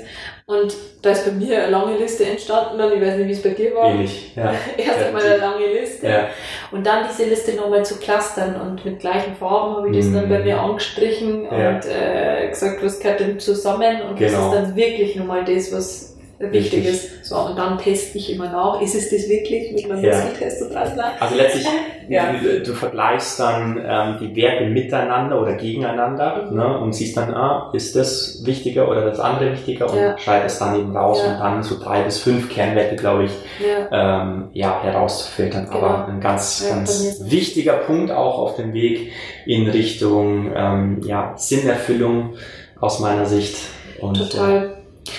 Und 0.46 0.74
da 1.02 1.10
ist 1.10 1.26
bei 1.26 1.32
mir 1.32 1.58
eine 1.64 1.70
lange 1.70 1.98
Liste 1.98 2.24
entstanden, 2.24 2.78
dann, 2.78 2.92
ich 2.94 3.00
weiß 3.02 3.16
nicht, 3.16 3.28
wie 3.28 3.32
es 3.32 3.42
bei 3.42 3.48
dir 3.50 3.74
war. 3.74 3.90
Ähnlich, 3.90 4.32
ja. 4.36 4.54
Erst 4.78 5.02
einmal 5.06 5.22
eine 5.22 5.36
lange 5.36 5.66
Liste. 5.66 6.06
Ja. 6.08 6.28
Und 6.70 6.86
dann 6.86 7.04
diese 7.10 7.28
Liste 7.28 7.54
nochmal 7.56 7.84
zu 7.84 7.96
clustern 7.98 8.58
und 8.58 8.82
mit 8.86 9.00
gleichen 9.00 9.34
Farben 9.34 9.76
habe 9.76 9.90
ich 9.90 9.96
das 9.98 10.12
dann 10.14 10.24
Mhm. 10.26 10.30
bei 10.30 10.38
mir 10.38 10.58
angestrichen 10.58 11.44
Ja. 11.44 11.68
und 11.74 11.84
äh, 11.86 12.48
gesagt, 12.48 12.82
was 12.82 12.98
gehört 13.00 13.20
denn 13.20 13.38
zusammen 13.38 14.00
und 14.08 14.16
Genau. 14.18 14.32
das 14.32 14.46
ist 14.46 14.68
dann 14.68 14.76
wirklich 14.76 15.16
nochmal 15.16 15.44
das, 15.44 15.70
was 15.74 16.15
wichtig 16.38 16.84
Richtig. 16.84 16.86
ist. 16.86 17.24
So, 17.24 17.36
und 17.36 17.56
dann 17.58 17.78
teste 17.78 18.18
ich 18.18 18.32
immer 18.34 18.50
nach, 18.50 18.80
ist 18.82 18.94
es 18.94 19.10
das 19.10 19.28
wirklich 19.28 19.72
mit 19.72 19.88
meinem 19.88 20.04
Ja. 20.04 20.16
Muskeltest 20.20 20.62
und 20.62 20.76
alles? 20.76 20.92
Also 21.20 21.34
letztlich, 21.34 21.66
Ja. 22.08 22.32
du, 22.40 22.60
du 22.62 22.72
vergleichst 22.72 23.40
dann 23.40 23.82
ähm, 23.84 24.16
die 24.20 24.36
Werte 24.36 24.66
miteinander 24.66 25.40
oder 25.42 25.54
gegeneinander 25.54 26.46
Mhm. 26.50 26.56
ne, 26.56 26.78
und 26.78 26.92
siehst 26.92 27.16
dann, 27.16 27.34
ah, 27.34 27.70
ist 27.72 27.96
das 27.96 28.42
wichtiger 28.44 28.88
oder 28.88 29.04
das 29.06 29.18
andere 29.18 29.52
wichtiger 29.52 29.90
und 29.90 29.98
Ja. 29.98 30.16
scheidest 30.18 30.60
dann 30.60 30.78
eben 30.78 30.96
raus 30.96 31.20
Ja. 31.24 31.32
und 31.32 31.40
dann 31.40 31.62
so 31.62 31.78
drei 31.82 32.02
bis 32.02 32.18
fünf 32.18 32.48
Kernwerte, 32.48 32.96
glaube 32.96 33.24
ich, 33.24 33.32
Ja. 33.60 34.22
ähm, 34.22 34.48
ja, 34.52 34.80
herauszufiltern. 34.82 35.66
Genau. 35.66 35.78
Aber 35.78 36.08
ein 36.08 36.20
ganz, 36.20 36.64
ganz 36.68 37.20
wichtiger 37.24 37.74
Punkt 37.74 38.10
auch 38.12 38.38
auf 38.38 38.56
dem 38.56 38.72
Weg 38.72 39.10
in 39.46 39.68
Richtung 39.68 40.52
ähm, 40.54 41.00
ja, 41.04 41.32
Sinnerfüllung 41.36 42.34
aus 42.80 43.00
meiner 43.00 43.26
Sicht. 43.26 43.56
Und, 44.00 44.16
Total. 44.30 44.64
Äh, 44.64 44.68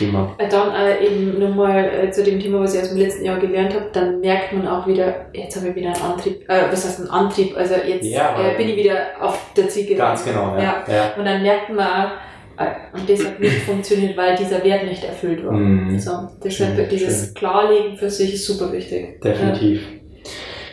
Äh, 0.02 0.50
Dann 0.50 0.76
äh, 0.76 1.06
eben 1.06 1.40
nochmal 1.40 1.86
äh, 1.86 2.12
zu 2.12 2.24
dem 2.24 2.40
Thema, 2.40 2.62
was 2.62 2.76
ich 2.76 2.82
aus 2.82 2.90
dem 2.90 2.98
letzten 2.98 3.26
Jahr 3.26 3.40
gelernt 3.40 3.74
habe, 3.74 3.90
dann 3.94 4.20
merkt 4.20 4.54
man 4.54 4.68
auch 4.68 4.86
wieder, 4.88 5.28
jetzt 5.34 5.56
habe 5.58 5.70
ich 5.70 5.76
wieder 5.76 5.94
einen 5.94 6.02
Antrieb, 6.02 6.50
äh, 6.50 6.64
was 6.72 6.86
heißt 6.86 7.02
ein 7.02 7.10
Antrieb, 7.10 7.56
also 7.58 7.76
jetzt 7.76 8.06
Ja, 8.06 8.36
äh, 8.40 8.58
bin 8.58 8.70
ich 8.70 8.78
wieder 8.78 8.98
auf 9.20 9.40
der 9.56 9.70
Zielgeraden. 9.70 10.16
Ganz 10.16 10.26
genau, 10.26 10.56
ja. 10.58 10.84
ja. 10.88 11.14
Und 11.18 11.26
dann 11.26 11.42
merkt 11.42 11.70
man 11.70 11.88
auch, 11.88 12.12
äh, 12.60 12.98
und 12.98 13.10
das 13.10 13.26
hat 13.26 13.40
nicht 13.40 13.62
funktioniert, 13.64 14.18
weil 14.18 14.36
dieser 14.36 14.64
Wert 14.64 14.86
nicht 14.86 15.04
erfüllt 15.04 15.46
war. 15.46 15.54
Mhm. 15.54 16.00
So, 16.00 16.12
deshalb 16.44 16.76
Schön, 16.76 16.90
dieses 16.90 17.26
schön. 17.26 17.34
Klarlegen 17.36 17.98
für 17.98 18.10
sich 18.10 18.34
ist 18.34 18.46
super 18.46 18.72
wichtig. 18.72 19.22
Definitiv. 19.22 19.82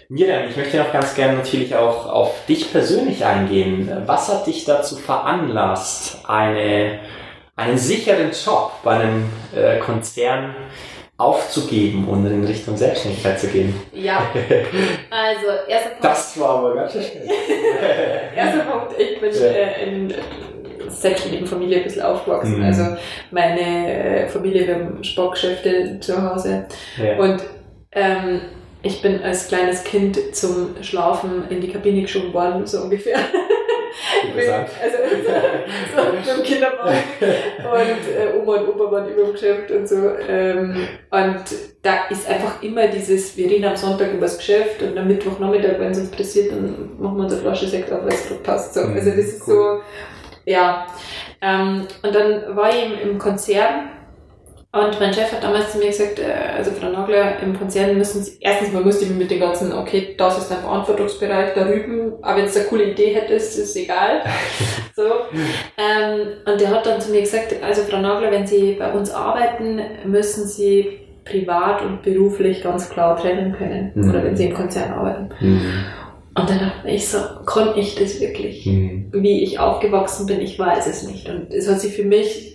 Miriam, 0.09 0.49
ich 0.49 0.57
möchte 0.57 0.76
noch 0.76 0.93
ganz 0.93 1.14
gerne 1.14 1.38
natürlich 1.38 1.75
auch 1.75 2.07
auf 2.07 2.45
dich 2.47 2.71
persönlich 2.71 3.25
eingehen. 3.25 3.90
Was 4.07 4.28
hat 4.28 4.47
dich 4.47 4.64
dazu 4.64 4.97
veranlasst, 4.97 6.19
eine, 6.28 7.00
einen 7.56 7.78
sicheren 7.78 8.30
Job 8.32 8.73
bei 8.82 8.96
einem 8.96 9.25
äh, 9.54 9.78
Konzern 9.78 10.54
aufzugeben 11.16 12.08
und 12.08 12.26
in 12.26 12.44
Richtung 12.44 12.76
Selbstständigkeit 12.76 13.38
zu 13.38 13.46
gehen? 13.46 13.75
Ja, 13.92 14.26
also 15.11 15.46
erster 15.68 15.90
Punkt, 15.90 16.04
Das 16.04 16.40
war 16.40 16.49
aber 16.58 16.75
ganz 16.75 16.92
schön 16.92 17.02
erster 18.37 18.61
Punkt 18.64 18.94
ich 18.99 19.20
bin 19.20 19.30
Ja. 19.32 19.46
äh, 19.46 19.84
in 19.88 20.14
selbstständigen 20.88 21.46
Familie 21.46 21.78
ein 21.78 21.84
bisschen 21.84 22.02
aufgewachsen. 22.02 22.58
Mhm. 22.58 22.64
Also 22.64 22.96
meine 23.30 24.25
äh, 24.25 24.28
Familie, 24.28 24.66
wir 24.66 24.75
haben 24.75 25.02
Sportgeschäfte 25.04 25.99
zu 26.00 26.20
Hause. 26.30 26.66
ja. 27.02 27.16
Und 27.18 27.42
ähm, 27.92 28.40
ich 28.82 29.00
bin 29.00 29.23
als 29.23 29.49
kleines 29.49 29.82
Kind 29.84 30.18
zum 30.37 30.75
Schlafen 30.82 31.44
in 31.49 31.61
die 31.61 31.68
Kabine 31.68 32.02
geschoben 32.02 32.34
worden, 32.34 32.66
so 32.66 32.82
ungefähr. 32.82 33.16
Interessant. 34.27 34.69
Also 34.83 34.97
so 35.97 36.13
mit 36.13 36.27
dem 36.27 36.43
Kinderwagen. 36.43 36.99
Und 37.21 38.13
äh, 38.13 38.39
Oma 38.39 38.57
und 38.57 38.69
Opa 38.69 38.91
waren 38.91 39.09
immer 39.09 39.27
im 39.29 39.33
Geschäft 39.33 39.71
und 39.71 39.89
so. 39.89 40.11
Ähm, 40.29 40.89
und 41.11 41.45
da 41.83 42.05
ist 42.11 42.29
einfach 42.29 42.63
immer 42.63 42.89
dieses, 42.89 43.37
wir 43.37 43.49
reden 43.51 43.65
am 43.67 43.77
Sonntag 43.77 44.13
über 44.13 44.23
das 44.23 44.39
Geschäft 44.39 44.83
und 44.83 44.97
am 44.99 45.07
Mittwochnachmittag, 45.07 45.79
wenn 45.79 45.93
es 45.93 45.99
uns 45.99 46.11
interessiert, 46.11 46.53
dann 46.53 46.91
machen 46.99 47.17
wir 47.17 47.25
uns 47.25 47.33
eine 47.35 47.43
Flasche 47.43 47.67
Sekt 47.69 47.93
auf, 47.93 48.03
weil 48.03 48.09
es 48.13 48.27
gerade 48.29 48.41
passt. 48.43 48.75
So. 48.75 48.81
Mhm, 48.83 48.95
Also 48.97 49.11
das 49.11 49.19
ist 49.19 49.49
cool. 49.49 49.83
so, 50.45 50.51
ja. 50.51 50.87
Ähm, 51.41 51.87
und 52.03 52.15
dann 52.15 52.57
war 52.57 52.71
ich 52.71 52.85
im, 53.03 53.11
im 53.11 53.19
Konzern 53.19 53.91
und 54.75 54.99
mein 54.99 55.14
Chef 55.14 55.31
hat 55.31 55.45
damals 55.45 55.71
zu 55.71 55.78
mir 55.78 55.87
gesagt, 55.87 56.19
äh, 56.19 56.57
also 56.57 56.73
Frau 56.73 56.90
Nagler, 56.90 57.38
im 57.40 57.57
Konzern 57.57 57.97
müssen 57.97 58.25
Sie, 58.25 58.38
erstens 58.40 58.73
mal 58.73 58.87
ich 58.87 59.09
mich 59.09 59.11
mit 59.11 59.31
den 59.31 59.38
ganzen, 59.38 59.73
okay, 59.73 60.14
das 60.19 60.38
ist 60.38 60.50
dein 60.50 60.59
Verantwortungsbereich, 60.59 61.54
da 61.54 61.66
rüben, 61.66 62.14
aber 62.23 62.38
wenn 62.38 62.47
du 62.47 62.59
eine 62.59 62.69
coole 62.69 62.90
Idee 62.90 63.14
hättest, 63.14 63.57
ist 63.57 63.76
egal. 63.76 64.23
so. 64.97 65.02
Ähm, 65.78 66.26
und 66.45 66.61
der 66.61 66.71
hat 66.71 66.87
dann 66.87 67.00
zu 67.00 67.12
mir 67.12 67.21
gesagt, 67.21 67.54
also 67.62 67.83
Frau 67.83 68.00
Nagler, 68.00 68.33
wenn 68.33 68.47
Sie 68.47 68.73
bei 68.73 68.93
uns 68.93 69.11
arbeiten, 69.11 69.81
müssen 70.04 70.49
Sie 70.49 70.99
privat 71.25 71.83
und 71.83 72.02
beruflich 72.02 72.62
ganz 72.62 72.90
klar 72.90 73.16
trennen 73.16 73.52
können. 73.52 73.93
Mhm. 73.95 74.11
Oder 74.11 74.25
wenn 74.25 74.37
Sie 74.37 74.47
im 74.47 74.54
Konzern 74.54 74.93
arbeiten. 74.93 75.28
Mhm. 75.40 75.85
Und 76.37 76.50
dann 76.50 76.59
dachte 76.59 76.88
ich 76.88 77.09
so, 77.09 77.19
konnte 77.47 77.78
ich 77.78 77.95
das 77.95 78.21
wirklich? 78.21 78.66
Mhm. 78.66 79.12
wie 79.12 79.45
ich 79.45 79.61
aufgewachsen 79.61 80.26
bin, 80.26 80.40
ich 80.40 80.59
weiß 80.59 80.88
es 80.88 81.04
nicht. 81.04 81.28
Und 81.28 81.52
es 81.52 81.71
hat 81.71 81.81
sich 81.81 81.95
für 81.95 82.04
mich, 82.04 82.53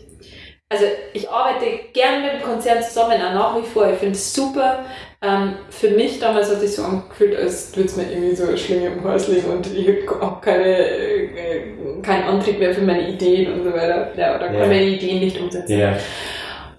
also 0.69 0.85
ich 1.13 1.29
arbeite 1.29 1.65
gern 1.93 2.21
mit 2.21 2.33
dem 2.33 2.41
Konzern 2.43 2.81
zusammen, 2.83 3.19
auch 3.21 3.33
nach 3.33 3.57
wie 3.57 3.65
vor. 3.65 3.89
Ich 3.91 3.97
finde 3.97 4.13
es 4.13 4.33
super. 4.33 4.85
Ähm, 5.21 5.55
für 5.69 5.89
mich 5.89 6.19
damals 6.19 6.49
hat 6.49 6.61
sich 6.61 6.75
so 6.75 6.83
angefühlt, 6.83 7.35
als 7.35 7.75
würde 7.75 7.89
es 7.89 7.97
mir 7.97 8.09
irgendwie 8.09 8.35
so 8.35 8.47
eine 8.47 8.57
Schlinge 8.57 8.87
im 8.87 9.03
Hals 9.03 9.27
liegen 9.27 9.49
und 9.49 9.67
ich 9.75 9.87
habe 10.07 10.39
keine, 10.41 10.77
äh, 10.77 11.61
keinen 12.01 12.23
Antrieb 12.23 12.59
mehr 12.59 12.73
für 12.73 12.81
meine 12.81 13.09
Ideen 13.09 13.51
und 13.51 13.63
so 13.63 13.73
weiter. 13.73 14.11
Ja, 14.15 14.35
oder 14.35 14.47
kann 14.47 14.59
meine 14.69 14.85
Ideen 14.85 15.19
nicht 15.19 15.41
umsetzen. 15.41 15.77
Ja. 15.77 15.97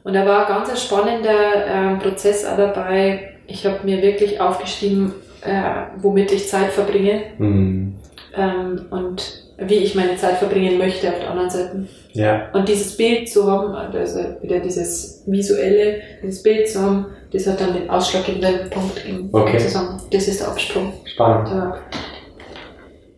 Und 0.05 0.15
da 0.15 0.25
war 0.25 0.47
ein 0.49 0.65
ganz 0.65 0.83
spannender 0.83 1.67
ähm, 1.69 1.99
Prozess 1.99 2.47
auch 2.47 2.57
dabei. 2.57 3.35
Ich 3.47 3.67
habe 3.67 3.81
mir 3.85 4.01
wirklich 4.01 4.41
aufgeschrieben, 4.41 5.13
äh, 5.43 5.63
womit 5.97 6.33
ich 6.33 6.49
Zeit 6.49 6.71
verbringe 6.73 7.23
Mhm. 7.39 7.97
ähm, 8.37 8.87
und 8.91 9.50
wie 9.61 9.75
ich 9.77 9.95
meine 9.95 10.17
Zeit 10.17 10.39
verbringen 10.39 10.79
möchte 10.79 11.09
auf 11.09 11.19
der 11.19 11.31
anderen 11.31 11.51
Seite. 11.51 11.87
Ja. 12.13 12.49
Und 12.53 12.69
dieses 12.69 12.97
Bild 12.97 13.29
zu 13.29 13.51
haben, 13.51 13.75
also 13.75 14.21
wieder 14.43 14.61
dieses 14.61 15.23
visuelle, 15.27 16.01
dieses 16.23 16.43
Bild 16.43 16.69
zu 16.69 16.81
haben, 16.81 17.07
das 17.33 17.47
hat 17.47 17.61
dann 17.61 17.75
den 17.75 17.89
ausschlaggebenden 17.89 18.71
Punkt 18.71 18.97
gegeben. 18.97 19.29
Okay. 19.33 19.59
Zu 19.59 19.69
sagen, 19.69 20.03
das 20.11 20.29
ist 20.29 20.41
der 20.41 20.49
Absprung. 20.49 20.93
Spannend. 21.05 21.49
Da, 21.49 21.81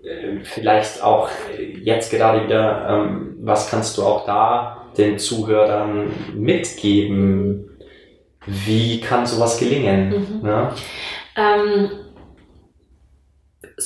Äh, 0.05 0.41
vielleicht 0.43 1.03
auch 1.03 1.29
jetzt 1.83 2.11
gerade 2.11 2.45
wieder, 2.45 2.89
ähm, 2.91 3.37
was 3.41 3.71
kannst 3.71 3.97
du 3.97 4.03
auch 4.03 4.27
da 4.27 4.89
den 4.99 5.19
Zuhörern 5.19 6.11
mitgeben? 6.35 7.71
Wie 8.47 9.01
kann 9.01 9.25
sowas 9.27 9.59
gelingen? 9.59 10.09
Mhm. 10.09 10.43
Ne? 10.43 10.73
ähm, 11.37 11.91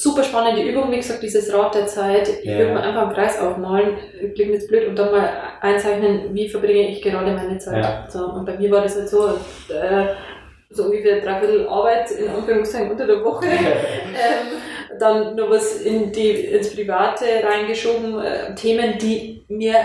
super 0.03 0.23
spannende 0.23 0.63
Übung, 0.63 0.91
wie 0.91 0.97
gesagt, 0.97 1.23
dieses 1.23 1.53
Rad 1.53 1.75
der 1.75 1.87
Zeit. 1.87 2.29
Ich 2.41 2.45
Ja. 2.45 2.59
würde 2.59 2.75
mir 2.75 2.83
einfach 2.83 3.03
einen 3.03 3.13
Kreis 3.13 3.39
aufmalen, 3.41 3.97
klingt 4.35 4.53
jetzt 4.53 4.69
blöd, 4.69 4.89
und 4.89 4.97
dann 4.99 5.11
mal 5.13 5.29
einzeichnen, 5.61 6.35
wie 6.35 6.49
verbringe 6.49 6.89
ich 6.91 7.03
gerade 7.03 7.33
meine 7.33 7.59
Zeit. 7.59 7.83
Ja. 7.85 8.07
So, 8.09 8.27
und 8.27 8.45
bei 8.45 8.57
mir 8.57 8.71
war 8.71 8.83
das 8.83 8.97
halt 8.97 9.09
so, 9.09 9.27
äh, 9.69 10.07
so 10.77 10.85
ungefähr 10.85 11.21
dreiviertel 11.21 11.67
Arbeit 11.69 12.11
in 12.11 12.29
Anführungszeichen 12.29 12.91
unter 12.91 13.07
der 13.07 13.25
Woche. 13.25 13.47
ähm, 13.47 14.61
dann 14.99 15.37
noch 15.37 15.51
was 15.51 15.81
in 15.83 16.13
die, 16.13 16.31
ins 16.31 16.75
Private 16.75 17.25
reingeschoben, 17.43 18.19
äh, 18.21 18.55
Themen, 18.55 18.99
die 18.99 19.45
mir, 19.49 19.77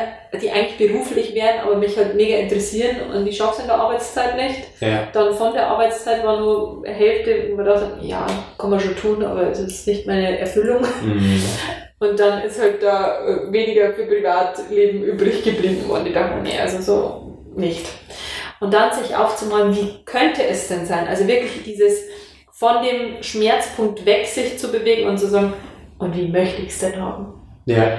die 0.41 0.49
eigentlich 0.49 0.77
beruflich 0.89 1.33
wären, 1.35 1.59
aber 1.63 1.75
mich 1.75 1.97
halt 1.97 2.15
mega 2.15 2.37
interessieren 2.37 2.97
und 3.13 3.27
ich 3.27 3.37
schaffe 3.37 3.55
es 3.57 3.59
in 3.61 3.67
der 3.67 3.75
Arbeitszeit 3.75 4.35
nicht. 4.35 4.61
Ja. 4.79 5.07
Dann 5.13 5.33
von 5.33 5.53
der 5.53 5.67
Arbeitszeit 5.67 6.23
war 6.23 6.39
nur 6.39 6.83
Hälfte, 6.85 7.47
wo 7.49 7.55
man 7.55 7.65
dachte, 7.65 7.97
ja, 8.01 8.25
kann 8.57 8.69
man 8.69 8.79
schon 8.79 8.95
tun, 8.95 9.23
aber 9.23 9.49
es 9.51 9.59
ist 9.59 9.87
nicht 9.87 10.07
meine 10.07 10.39
Erfüllung. 10.39 10.81
Mhm. 11.03 11.41
Und 11.99 12.19
dann 12.19 12.41
ist 12.41 12.59
halt 12.59 12.81
da 12.81 13.19
äh, 13.27 13.51
weniger 13.51 13.93
für 13.93 14.07
Privatleben 14.07 15.03
übrig 15.03 15.43
geblieben 15.43 15.85
und 15.87 16.07
ich 16.07 16.13
dachte, 16.15 16.41
nee, 16.41 16.57
also 16.59 16.81
so 16.81 17.31
nicht. 17.55 17.85
Und 18.61 18.73
dann 18.73 18.93
sich 18.93 19.15
aufzumalen, 19.15 19.75
wie 19.75 20.05
könnte 20.05 20.45
es 20.45 20.67
denn 20.67 20.85
sein? 20.85 21.07
Also 21.07 21.27
wirklich 21.27 21.63
dieses 21.63 22.05
von 22.51 22.83
dem 22.83 23.23
Schmerzpunkt 23.23 24.05
weg 24.05 24.27
sich 24.27 24.59
zu 24.59 24.71
bewegen 24.71 25.09
und 25.09 25.17
zu 25.17 25.27
sagen, 25.27 25.53
und 25.97 26.15
wie 26.15 26.27
möchte 26.27 26.61
ich 26.61 26.69
es 26.69 26.79
denn 26.79 27.01
haben? 27.01 27.33
Ja. 27.65 27.97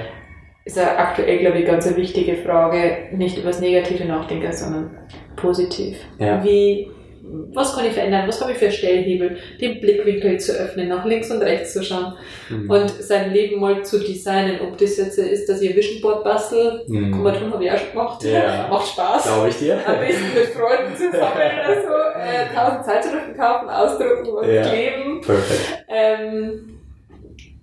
Ist 0.63 0.77
ja 0.77 0.97
aktuell, 0.97 1.39
glaube 1.39 1.59
ich, 1.59 1.65
ganz 1.65 1.85
eine 1.85 1.97
wichtige 1.97 2.37
Frage. 2.37 3.09
Nicht 3.11 3.37
über 3.37 3.47
das 3.47 3.59
Negative 3.59 4.05
nachdenken, 4.05 4.53
sondern 4.53 4.97
positiv. 5.35 5.97
Ja. 6.17 6.41
Wie, 6.43 6.89
was 7.25 7.73
kann 7.73 7.85
ich 7.85 7.93
verändern? 7.93 8.27
Was 8.27 8.41
habe 8.41 8.51
ich 8.51 8.57
für 8.57 8.69
Stellhebel? 8.69 9.37
Den 9.61 9.79
Blickwinkel 9.79 10.37
zu 10.39 10.51
öffnen, 10.53 10.89
nach 10.89 11.05
links 11.05 11.31
und 11.31 11.41
rechts 11.41 11.71
zu 11.73 11.81
schauen 11.83 12.13
Mhm. 12.49 12.69
und 12.69 12.89
sein 12.89 13.31
Leben 13.33 13.61
mal 13.61 13.83
zu 13.85 13.97
designen. 13.99 14.59
Ob 14.61 14.77
das 14.77 14.97
jetzt 14.97 15.17
ist, 15.17 15.47
dass 15.47 15.61
ich 15.61 15.69
ein 15.69 15.75
Vision 15.77 16.01
Board 16.01 16.23
bastel, 16.25 16.83
Mhm. 16.87 17.11
kann 17.11 17.23
man 17.23 17.33
tun, 17.39 17.53
habe 17.53 17.63
ich 17.63 17.71
auch 17.71 17.77
schon 17.77 17.91
gemacht. 17.91 18.23
Ja. 18.23 18.67
Macht 18.71 18.87
Spaß. 18.89 19.23
Glaube 19.23 19.49
ich 19.49 19.55
dir. 19.55 19.75
Am 19.87 19.99
besten 19.99 20.33
mit 20.35 20.45
Freunden 20.47 20.95
zusammen 20.95 21.11
oder 21.65 21.81
so. 21.81 22.19
Äh, 22.19 22.53
tausend 22.55 22.85
Zeitschriften 22.85 23.37
kaufen, 23.37 23.69
ausdrucken 23.69 24.27
und 24.27 24.53
Ja. 24.53 24.61
kleben. 24.69 25.21
Perfekt. 25.21 25.85
Ähm, 25.89 26.69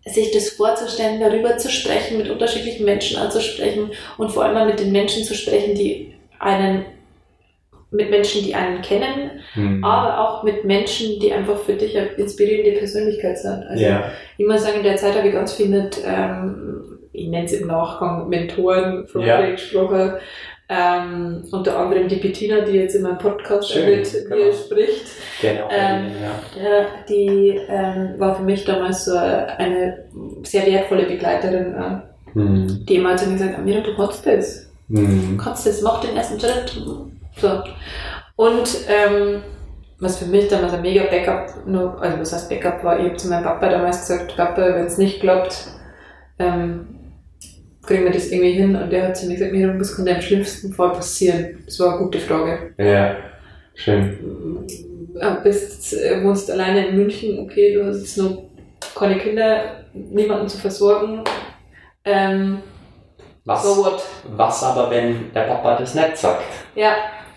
sich 0.07 0.31
das 0.33 0.49
vorzustellen, 0.51 1.21
darüber 1.21 1.59
zu 1.59 1.69
sprechen, 1.71 2.17
mit 2.19 2.31
unterschiedlichen 2.31 2.87
Menschen 2.87 3.19
anzusprechen 3.19 3.91
und 4.17 4.31
vor 4.33 4.45
allem 4.45 4.55
mal 4.55 4.67
mit 4.67 4.81
den 4.81 4.91
Menschen 4.93 5.23
zu 5.25 5.35
sprechen, 5.35 5.75
die 5.75 6.15
einen, 6.39 6.87
mit 7.93 8.11
Menschen, 8.11 8.43
die 8.45 8.55
einen 8.55 8.83
kennen, 8.83 9.31
Mhm. 9.57 9.83
aber 9.85 10.21
auch 10.21 10.43
mit 10.45 10.65
Menschen, 10.65 11.19
die 11.21 11.33
einfach 11.33 11.59
für 11.59 11.73
dich 11.75 11.97
eine 11.99 12.07
inspirierende 12.09 12.79
Persönlichkeit 12.79 13.37
sind. 13.39 13.65
Also 13.69 13.83
ja. 13.85 14.05
ich 14.39 14.47
muss 14.47 14.63
sagen, 14.63 14.79
in 14.79 14.85
der 14.85 14.97
Zeit 14.97 15.17
habe 15.17 15.27
ich 15.29 15.35
ganz 15.35 15.55
viel 15.55 15.69
mit, 15.69 16.01
ähm, 16.07 16.99
ich 17.13 17.27
nenne 17.29 17.47
es 17.47 17.53
im 17.53 17.67
Nachgang 17.67 18.29
Mentoren, 18.29 19.07
Freunde 19.09 19.29
Ja. 19.29 19.51
gesprochen, 19.51 20.13
Ähm, 20.73 21.43
unter 21.51 21.77
anderem 21.77 22.07
die 22.07 22.15
Bettina, 22.15 22.61
die 22.61 22.77
jetzt 22.79 22.95
in 22.95 23.03
meinem 23.03 23.19
Podcast 23.19 23.73
Schön, 23.73 23.91
mit 23.91 24.09
genau. 24.13 24.37
mir 24.37 24.53
spricht. 24.53 25.05
Gerne 25.41 25.65
auch 25.67 25.71
Ähm, 25.73 26.07
ja. 26.23 26.63
Ja, 26.63 26.87
die 27.09 27.59
ähm, 27.69 28.15
war 28.19 28.37
für 28.37 28.45
mich 28.45 28.65
damals 28.65 29.05
so 29.07 29.17
eine 29.17 30.05
sehr 30.45 30.65
wertvolle 30.67 31.07
Begleiterin, 31.07 31.75
äh, 31.75 32.35
Hm. 32.35 32.87
die 32.89 32.95
immer 32.95 33.17
zu 33.17 33.27
mir 33.27 33.33
gesagt 33.33 33.57
hat, 33.57 33.65
Mira, 33.65 33.81
du 33.81 33.97
kannst 33.97 34.25
das. 34.25 34.71
Hm. 34.89 35.37
Du 35.37 35.43
kannst 35.43 35.67
das, 35.67 35.83
mach 35.83 36.01
den 36.03 36.17
ersten 36.17 36.39
Schritt. 36.39 36.81
So. 37.41 37.63
Und 38.37 38.69
ähm, 38.89 39.43
was 39.99 40.19
für 40.19 40.27
mich 40.27 40.49
damals 40.49 40.73
ein 40.73 40.83
mega 40.83 41.05
Backup, 41.05 41.67
nur, 41.67 42.01
also 42.03 42.21
was 42.21 42.33
heißt 42.33 42.49
Backup 42.49 42.83
war, 42.83 42.99
ich 42.99 43.07
habe 43.07 43.17
zu 43.17 43.29
meinem 43.29 43.45
Papa 43.45 43.69
damals 43.69 44.01
gesagt, 44.01 44.37
Papa, 44.37 44.63
wenn 44.63 44.87
es 44.87 44.99
nicht 44.99 45.21
klappt, 45.21 45.69
ähm, 46.39 47.01
kriegen 47.83 48.05
wir 48.05 48.13
das 48.13 48.29
irgendwie 48.29 48.53
hin. 48.53 48.77
Und 48.77 48.91
der 48.91 49.09
hat 49.09 49.17
zu 49.17 49.27
mir 49.27 49.35
gesagt, 49.35 49.53
Mira, 49.53 49.79
was 49.79 49.95
kann 49.95 50.07
dir 50.07 50.15
im 50.17 50.23
schlimmsten 50.23 50.73
Fall 50.73 50.91
passieren? 50.93 51.63
Das 51.67 51.79
war 51.81 51.91
eine 51.91 51.99
gute 52.05 52.19
Frage. 52.19 52.75
Ja, 52.79 53.17
schön. 53.75 54.67
Bist, 55.43 55.93
äh, 55.95 56.23
wohnst 56.25 56.51
alleine 56.51 56.89
in 56.89 56.97
München, 56.97 57.41
okay, 57.41 57.75
du 57.75 57.85
hast 57.85 58.01
jetzt 58.01 58.17
noch 58.17 58.45
keine 58.95 59.19
Kinder, 59.19 59.85
niemanden 59.93 60.49
zu 60.49 60.57
versorgen. 60.57 61.25
Ähm, 62.05 62.59
Was, 63.45 63.63
so 63.63 63.85
what? 63.85 64.03
was 64.37 64.63
aber, 64.63 64.91
wenn 64.91 65.31
der 65.35 65.43
Papa 65.43 65.77
das 65.77 65.95
nicht 65.95 66.17
sagt? 66.17 66.45
Ja, 66.75 66.95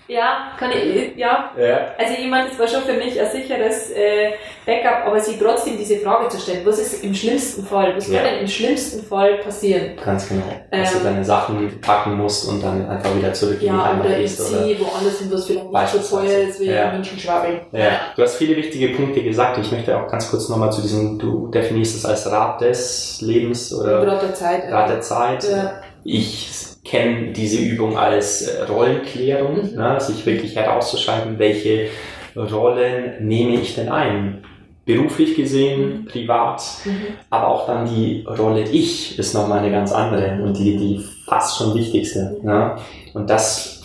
ja, 0.08 0.52
kann 0.60 0.72
ich, 0.72 1.16
ja. 1.18 1.52
Ja. 1.58 1.78
Also 1.98 2.14
ich 2.20 2.28
meine, 2.28 2.50
das 2.50 2.60
war 2.60 2.68
schon 2.68 2.82
für 2.82 2.94
mich 2.94 3.20
ein 3.20 3.30
sicheres 3.32 3.92
äh, 3.92 4.32
Backup, 4.66 5.08
aber 5.08 5.20
sie 5.20 5.38
trotzdem 5.40 5.78
diese 5.78 5.98
Frage 5.98 6.28
zu 6.30 6.40
stellen, 6.40 6.66
was 6.66 6.80
ist 6.80 7.04
im 7.04 7.14
schlimmsten 7.14 7.66
Fall, 7.66 7.96
was 7.96 8.08
Ja. 8.10 8.20
kann 8.22 8.32
denn 8.32 8.40
im 8.42 8.48
schlimmsten 8.48 9.04
Fall 9.04 9.36
passieren? 9.38 9.92
Ganz 10.04 10.28
genau. 10.28 10.44
Dass 10.72 10.92
du 10.92 10.98
Ähm, 11.00 11.04
deine 11.06 11.24
Sachen 11.26 11.80
packen 11.82 12.14
musst 12.18 12.48
und 12.50 12.62
dann 12.64 12.88
einfach 12.90 13.16
wieder 13.16 13.34
zurück 13.34 13.56
in 13.56 13.60
die 13.62 13.66
Ja, 13.68 13.86
Heimat 13.86 14.06
oder 14.06 14.16
gehst. 14.18 14.40
Oder? 14.40 14.64
ziehe 14.64 14.80
woanders 14.80 15.20
hin, 15.20 15.32
was 15.32 15.46
vielleicht 15.46 15.74
nicht 15.74 16.06
so 16.06 16.18
teuer 16.18 16.40
ist 16.50 16.60
wie 16.60 16.66
Ja. 16.72 16.84
in 16.90 16.92
München 16.96 17.20
Schwabing. 17.20 17.60
Ja, 17.72 17.90
du 18.16 18.22
hast 18.24 18.36
viele 18.36 18.56
wichtige 18.56 18.90
Punkte 18.96 19.24
gesagt. 19.24 19.58
Ich 19.58 19.72
möchte 19.72 19.98
auch 19.98 20.08
ganz 20.10 20.30
kurz 20.30 20.50
nochmal 20.50 20.72
zu 20.72 20.82
diesem, 20.82 21.18
du 21.20 21.48
definierst 21.48 21.96
es 21.98 22.06
als 22.06 22.30
Rat 22.30 22.62
des 22.62 23.20
Lebens 23.22 23.74
oder 23.74 24.02
Gerade 24.06 24.28
der 24.28 24.34
Zeit. 24.36 24.72
Rat 24.72 24.90
der 24.90 25.02
Zeit. 25.02 25.44
Ja. 25.44 25.74
Ich 26.04 26.50
kenne 26.84 27.32
diese 27.32 27.58
Übung 27.62 27.98
als 27.98 28.42
äh, 28.44 28.64
Rollenklärung, 28.64 29.72
Mhm. 29.72 29.76
ne, 29.78 30.00
sich 30.00 30.26
wirklich 30.26 30.56
herauszuschreiben, 30.56 31.40
welche 31.40 31.88
Rollen 32.36 33.26
nehme 33.28 33.56
ich 33.56 33.76
denn 33.76 33.90
ein. 33.90 34.44
Beruflich 34.86 35.36
gesehen, 35.36 36.02
Mhm. 36.02 36.06
privat, 36.08 36.62
Mhm. 36.84 36.92
aber 37.30 37.48
auch 37.48 37.66
dann 37.68 37.86
die 37.86 38.26
Rolle 38.28 38.64
Ich 38.64 39.18
ist 39.18 39.34
nochmal 39.34 39.60
eine 39.60 39.72
ganz 39.72 39.94
andere 39.94 40.42
und 40.44 40.58
die, 40.58 40.76
die 40.76 41.02
fast 41.26 41.58
schon 41.58 41.74
wichtigste. 41.74 42.38
Ne? 42.44 42.76
Und 43.14 43.30
das 43.30 43.82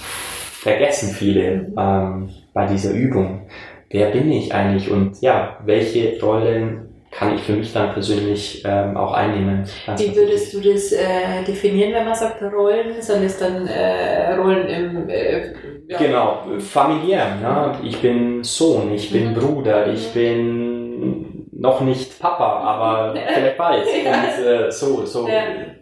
vergessen 0.60 1.10
viele 1.14 1.72
ähm, 1.78 2.30
bei 2.52 2.66
dieser 2.66 2.90
Übung. 2.90 3.42
Wer 3.90 4.10
bin 4.10 4.32
ich 4.32 4.52
eigentlich 4.52 4.90
und 4.90 5.20
ja, 5.20 5.58
welche 5.64 6.20
Rollen 6.20 6.87
kann 7.18 7.34
ich 7.34 7.40
für 7.42 7.54
mich 7.54 7.72
dann 7.72 7.92
persönlich 7.92 8.62
ähm, 8.64 8.96
auch 8.96 9.12
einnehmen? 9.12 9.64
Ganz, 9.86 10.00
Wie 10.00 10.14
würdest 10.14 10.54
du 10.54 10.60
das 10.60 10.92
äh, 10.92 11.42
definieren, 11.46 11.92
wenn 11.92 12.04
man 12.04 12.14
sagt 12.14 12.40
Rollen? 12.42 13.00
Sind 13.00 13.24
es 13.24 13.38
dann 13.38 13.66
äh, 13.66 14.34
Rollen 14.34 14.68
im... 14.68 15.08
Äh, 15.08 15.52
ja. 15.88 15.98
Genau, 15.98 16.44
familiär. 16.58 17.36
Ne? 17.42 17.72
Ich 17.82 18.00
bin 18.00 18.44
Sohn, 18.44 18.92
ich 18.94 19.10
bin 19.10 19.30
Mhm. 19.30 19.34
Bruder, 19.34 19.88
ich 19.88 20.12
bin 20.12 21.48
noch 21.52 21.80
nicht 21.80 22.20
Papa, 22.20 22.60
aber 22.60 23.14
vielleicht 23.34 23.56
bald. 23.58 23.84
Und 23.84 24.46
äh, 24.46 24.70
so, 24.70 25.04
so, 25.04 25.28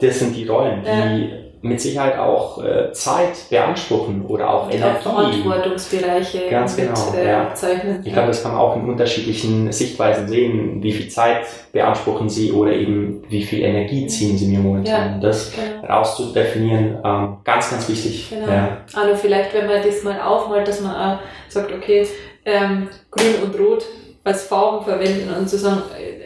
das 0.00 0.18
sind 0.18 0.34
die 0.34 0.46
Rollen, 0.46 0.82
die 0.84 1.45
mit 1.62 1.80
Sicherheit 1.80 2.18
auch 2.18 2.62
äh, 2.62 2.92
Zeit 2.92 3.48
beanspruchen 3.50 4.24
oder 4.26 4.48
auch 4.50 4.64
Und 4.66 4.74
auch 4.74 4.74
Energie. 4.74 5.42
Verantwortungsbereiche 5.42 6.42
Ganz 6.50 6.76
mit 6.76 6.88
genau, 6.88 7.14
äh, 7.14 7.28
ja. 7.28 7.44
bezeichnen. 7.44 8.00
Ich 8.04 8.12
glaube, 8.12 8.28
das 8.28 8.42
kann 8.42 8.52
man 8.52 8.60
auch 8.60 8.76
in 8.76 8.88
unterschiedlichen 8.88 9.72
Sichtweisen 9.72 10.28
sehen. 10.28 10.82
Wie 10.82 10.92
viel 10.92 11.08
Zeit 11.08 11.38
beanspruchen 11.72 12.28
sie 12.28 12.52
oder 12.52 12.72
eben 12.72 13.22
wie 13.28 13.42
viel 13.42 13.62
Energie 13.62 14.06
ziehen 14.06 14.36
sie 14.36 14.46
mir 14.46 14.60
momentan. 14.60 15.20
Das 15.20 15.52
Genau. 15.52 15.86
rauszudefinieren, 15.92 16.98
ähm, 17.04 17.36
ganz, 17.44 17.70
ganz 17.70 17.88
wichtig. 17.88 18.30
Genau. 18.30 18.46
Ja. 18.52 18.78
Also 18.94 19.16
vielleicht, 19.16 19.54
wenn 19.54 19.66
man 19.66 19.82
das 19.84 20.02
mal 20.02 20.20
aufmalt, 20.20 20.68
dass 20.68 20.80
man 20.80 20.94
auch 20.94 21.18
sagt, 21.48 21.72
okay, 21.72 22.06
ähm, 22.44 22.88
grün 23.10 23.34
und 23.44 23.58
rot 23.58 23.84
als 24.24 24.44
Farben 24.44 24.84
verwenden 24.84 25.32
und 25.38 25.48
zu 25.48 25.56
sagen, 25.58 25.82
äh, 25.98 26.25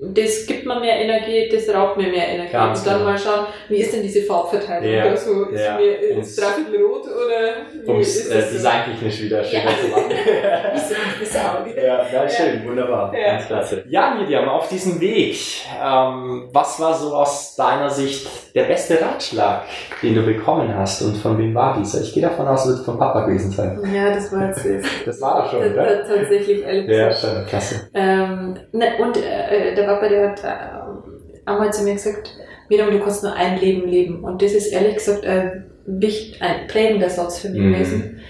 das 0.00 0.46
gibt 0.46 0.64
mir 0.66 0.78
mehr 0.80 0.96
Energie, 1.00 1.48
das 1.50 1.68
raubt 1.74 1.96
mir 1.96 2.08
mehr 2.08 2.28
Energie. 2.28 2.52
Ganz 2.52 2.80
und 2.80 2.86
dann 2.86 2.98
genau. 2.98 3.10
mal 3.10 3.18
schauen, 3.18 3.46
wie 3.68 3.76
ist 3.78 3.92
denn 3.92 4.02
diese 4.02 4.22
Farbverteilung? 4.22 4.90
Ja, 4.92 5.02
Also 5.04 5.44
ist 5.46 5.60
ja. 5.64 5.76
mir 5.76 5.98
ist 5.98 6.16
Um's- 6.16 6.36
dreiviertel 6.36 6.82
rot 6.84 7.02
oder 7.04 7.84
wie 7.84 7.90
Um 7.90 8.00
ist 8.00 8.16
es 8.16 8.28
äh, 8.30 8.34
das? 8.40 8.50
designtechnisch 8.52 9.22
wieder 9.22 9.42
schöner 9.44 9.64
Ja. 9.64 9.70
zu 9.76 9.88
machen. 9.88 10.10
Ja, 11.76 12.06
ja, 12.12 12.28
schön, 12.28 12.64
wunderbar. 12.66 13.12
Ja. 13.14 13.32
Ganz 13.32 13.46
klasse. 13.46 13.84
Ja, 13.88 14.14
Miriam, 14.14 14.48
auf 14.48 14.68
diesem 14.68 15.00
Weg, 15.00 15.36
ähm, 15.82 16.48
was 16.52 16.80
war 16.80 16.94
so 16.94 17.14
aus 17.14 17.54
deiner 17.56 17.90
Sicht 17.90 18.26
der 18.54 18.64
beste 18.64 19.00
Ratschlag, 19.00 19.62
den 20.02 20.14
du 20.14 20.22
bekommen 20.22 20.74
hast 20.74 21.02
und 21.02 21.16
von 21.16 21.38
wem 21.38 21.54
war 21.54 21.76
dieser? 21.78 22.00
Ich 22.02 22.12
gehe 22.14 22.22
davon 22.22 22.46
aus, 22.46 22.64
es 22.66 22.76
wird 22.78 22.86
von 22.86 22.98
Papa 22.98 23.26
gewesen 23.26 23.50
sein. 23.52 23.80
Ja, 23.94 24.10
das 24.14 24.32
war 24.32 24.48
jetzt 24.48 24.64
das. 25.06 25.20
War 25.20 25.44
er 25.44 25.50
schon, 25.50 25.72
oder? 25.72 26.04
Tatsächlich, 26.06 26.62
ehrlich 26.64 26.88
Ja, 26.88 27.12
schon, 27.12 27.46
klasse. 27.46 27.88
Ähm, 27.94 28.56
ne, 28.72 28.86
und 29.00 29.16
äh, 29.16 29.74
der 29.74 29.87
Papa, 29.88 30.08
der 30.08 30.30
hat 30.30 30.44
äh, 30.44 31.48
einmal 31.50 31.72
zu 31.72 31.82
mir 31.84 31.94
gesagt, 31.94 32.36
Miriam, 32.68 32.90
du 32.90 33.00
kannst 33.00 33.22
nur 33.22 33.32
ein 33.34 33.58
Leben 33.58 33.88
leben. 33.88 34.22
Und 34.24 34.42
das 34.42 34.52
ist 34.52 34.72
ehrlich 34.72 34.96
gesagt 34.96 35.24
ein, 35.26 35.70
wicht, 35.86 36.40
ein 36.42 36.66
prägender 36.66 37.08
Satz 37.08 37.38
für 37.40 37.48
mich 37.48 37.60
Mhm. 37.62 37.72
gewesen. 37.72 38.20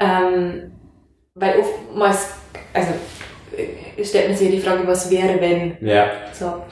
Ähm, 0.00 0.72
weil 1.34 1.54
oftmals, 1.60 2.34
also 2.74 2.90
äh, 3.56 4.04
stellt 4.04 4.28
man 4.28 4.36
sich 4.36 4.50
die 4.50 4.60
Frage, 4.60 4.86
was 4.86 5.10
wäre, 5.10 5.40
wenn 5.40 5.76
Ja, 5.80 6.10
so. 6.32 6.62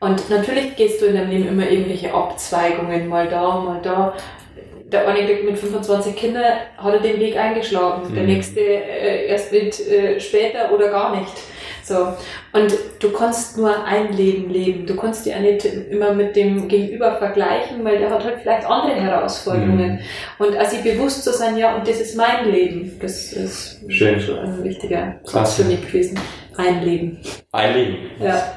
Und 0.00 0.28
natürlich 0.30 0.74
gehst 0.76 1.00
du 1.00 1.06
in 1.06 1.14
deinem 1.14 1.30
Leben 1.30 1.48
immer 1.48 1.68
irgendwelche 1.68 2.12
Abzweigungen, 2.12 3.08
mal 3.08 3.28
da, 3.28 3.60
mal 3.60 3.80
da. 3.82 4.14
Der 4.86 5.08
eine 5.08 5.24
kriegt 5.24 5.44
mit 5.44 5.58
25 5.58 6.14
Kindern, 6.16 6.44
hat 6.76 6.92
er 6.94 7.00
den 7.00 7.18
Weg 7.20 7.36
eingeschlagen. 7.36 8.12
Der 8.14 8.22
Mhm. 8.24 8.28
nächste 8.28 8.60
äh, 8.60 9.26
erst 9.26 9.52
mit 9.52 9.78
äh, 9.88 10.20
später 10.20 10.72
oder 10.72 10.90
gar 10.90 11.16
nicht. 11.18 11.32
So. 11.82 12.14
Und 12.52 12.72
du 13.00 13.10
kannst 13.12 13.56
nur 13.58 13.84
ein 13.84 14.12
Leben 14.12 14.50
leben. 14.50 14.86
Du 14.86 14.96
kannst 14.96 15.26
dich 15.26 15.32
ja 15.34 15.40
nicht 15.40 15.64
immer 15.64 16.12
mit 16.12 16.36
dem 16.36 16.68
Gegenüber 16.68 17.16
vergleichen, 17.18 17.84
weil 17.84 17.98
der 17.98 18.10
hat 18.10 18.24
halt 18.24 18.38
vielleicht 18.40 18.66
andere 18.66 18.94
Herausforderungen. 18.94 19.94
Mhm. 20.38 20.44
Und 20.46 20.56
also 20.56 20.76
bewusst 20.82 21.24
zu 21.24 21.32
sein, 21.32 21.56
ja, 21.56 21.74
und 21.76 21.86
das 21.88 22.00
ist 22.00 22.16
mein 22.16 22.50
Leben. 22.50 22.98
Das 23.00 23.32
ist 23.32 23.80
Schön. 23.88 24.14
ein 24.14 24.64
wichtiger 24.64 25.16
Satz 25.24 25.54
für 25.56 25.64
mich 25.64 25.84
gewesen. 25.86 26.18
Ein 26.56 26.82
Leben. 26.84 27.18
ein 27.52 27.74
Leben. 27.74 27.96
Ja. 28.20 28.56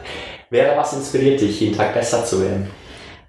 Wäre 0.49 0.77
was 0.77 0.93
inspiriert 0.93 1.41
dich, 1.41 1.59
jeden 1.59 1.75
Tag 1.75 1.93
besser 1.93 2.23
zu 2.23 2.41
werden? 2.43 2.67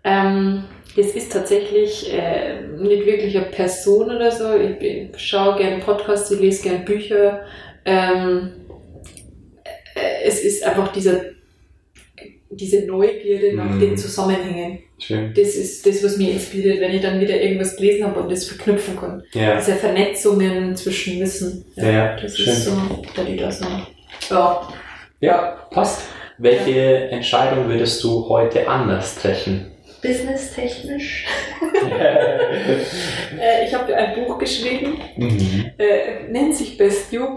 Ähm, 0.05 0.65
das 0.97 1.07
ist 1.09 1.33
tatsächlich 1.33 2.13
äh, 2.13 2.61
nicht 2.79 3.07
wirklich 3.07 3.37
eine 3.37 3.47
Person 3.47 4.11
oder 4.15 4.31
so. 4.31 4.55
Ich, 4.57 4.79
bin- 4.79 5.11
schaue 5.17 5.57
gerne 5.57 5.79
Podcasts, 5.79 6.31
ich 6.31 6.41
lese 6.41 6.63
gerne 6.65 6.85
Bücher. 6.85 7.41
Ähm, 7.85 8.53
äh, 8.66 8.66
es 10.25 10.41
ist 10.45 10.63
einfach 10.65 10.93
dieser, 10.93 11.21
diese 12.51 12.87
Neugierde 12.87 13.55
nach 13.57 13.71
Mhm. 13.71 13.81
den 13.81 13.97
Zusammenhängen. 13.97 14.79
Schön. 14.99 15.35
Das 15.35 15.49
ist 15.57 15.85
das, 15.87 16.03
was 16.03 16.17
mich 16.17 16.31
inspiriert, 16.33 16.81
wenn 16.81 16.95
ich 16.95 17.03
dann 17.03 17.21
wieder 17.21 17.39
irgendwas 17.41 17.77
gelesen 17.77 18.05
habe 18.07 18.21
und 18.21 18.31
das 18.33 18.45
verknüpfen 18.47 18.97
kann. 18.99 19.23
Ja, 19.35 19.57
Diese 19.57 19.75
Vernetzungen 19.77 20.75
zwischen 20.75 21.21
Wissen. 21.21 21.65
ja, 21.77 21.91
ja 21.91 22.17
Das 22.17 22.37
schön. 22.37 22.53
ist 22.53 22.65
so, 22.65 23.03
da 23.15 23.23
die 23.25 23.37
das 23.37 23.59
so. 23.59 23.67
Ja. 24.35 24.69
Ja, 25.21 25.67
passt. 25.71 26.03
Welche 26.39 27.09
Entscheidung 27.11 27.69
würdest 27.69 28.03
du 28.05 28.29
heute 28.29 28.69
anders 28.69 29.15
treffen? 29.17 29.67
Businesstechnisch. 30.07 31.27
äh, 33.41 33.65
ich 33.67 33.75
habe 33.75 33.95
ein 33.95 34.15
Buch 34.15 34.39
geschrieben, 34.39 35.01
mhm. 35.17 35.73
äh, 35.79 36.29
nennt 36.29 36.55
sich 36.55 36.77
Best 36.77 37.13
You, 37.13 37.37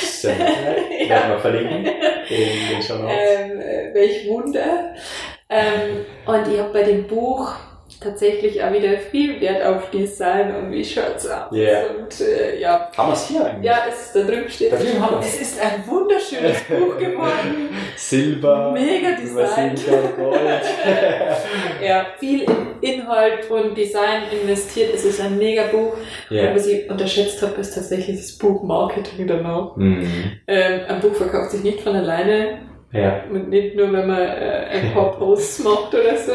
Sehr 0.00 0.36
nett. 0.36 0.52
Ja. 1.00 1.10
Werden 1.10 1.30
wir 1.30 1.38
verlinken 1.38 1.86
in 1.86 1.86
den 1.86 2.82
Notes. 3.00 3.14
ähm, 3.16 3.60
äh, 3.60 3.94
welch 3.94 4.28
Wunder. 4.28 4.94
Ähm, 5.48 6.04
und 6.26 6.52
ich 6.52 6.58
habe 6.58 6.72
bei 6.72 6.82
dem 6.82 7.06
Buch 7.06 7.54
tatsächlich 8.00 8.62
auch 8.62 8.72
wieder 8.72 8.98
viel 9.10 9.40
Wert 9.40 9.64
auf 9.64 9.90
Design 9.90 10.54
und 10.54 10.70
wie 10.72 10.84
schaut's 10.84 11.26
aus. 11.26 11.48
Ja. 11.50 11.80
Und 11.88 12.20
äh, 12.20 12.60
ja, 12.60 12.90
Haben 12.96 13.08
wir 13.08 13.12
es 13.14 13.28
hier 13.28 13.44
eigentlich? 13.44 13.64
ja, 13.64 13.78
es 13.88 14.12
da 14.12 14.20
drüben 14.22 14.48
steht. 14.48 14.72
Da 14.72 14.76
drüben 14.76 15.00
haben 15.00 15.16
wir 15.16 15.20
Es 15.20 15.40
ist 15.40 15.60
ein 15.60 15.84
wunderschönes 15.86 16.62
Buch 16.68 16.98
geworden. 16.98 17.68
Silber, 17.96 18.72
Mega 18.72 19.12
Design. 19.20 19.76
Silber, 19.76 20.08
Gold. 20.16 20.38
Ja, 21.84 22.06
viel 22.18 22.42
in 22.42 22.68
Inhalt 22.80 23.50
und 23.50 23.76
Design 23.76 24.22
investiert. 24.30 24.94
Es 24.94 25.04
ist 25.04 25.20
ein 25.20 25.38
mega 25.38 25.64
Buch. 25.64 25.94
ja. 26.30 26.48
Und 26.48 26.56
was 26.56 26.66
ich 26.66 26.88
unterschätzt 26.90 27.40
habe, 27.42 27.60
ist 27.60 27.74
tatsächlich 27.74 28.16
das 28.16 28.32
Buchmarketing 28.38 29.26
danach. 29.26 29.76
Mhm. 29.76 30.06
Ähm, 30.46 30.80
ein 30.88 31.00
Buch 31.00 31.14
verkauft 31.14 31.50
sich 31.52 31.62
nicht 31.62 31.80
von 31.80 31.94
alleine 31.94 32.58
ja. 32.92 33.22
und 33.30 33.48
nicht 33.48 33.76
nur, 33.76 33.92
wenn 33.92 34.06
man 34.06 34.20
äh, 34.20 34.66
ein 34.70 34.92
paar 34.94 35.12
Posts 35.18 35.60
macht 35.60 35.94
oder 35.94 36.16
so. 36.16 36.32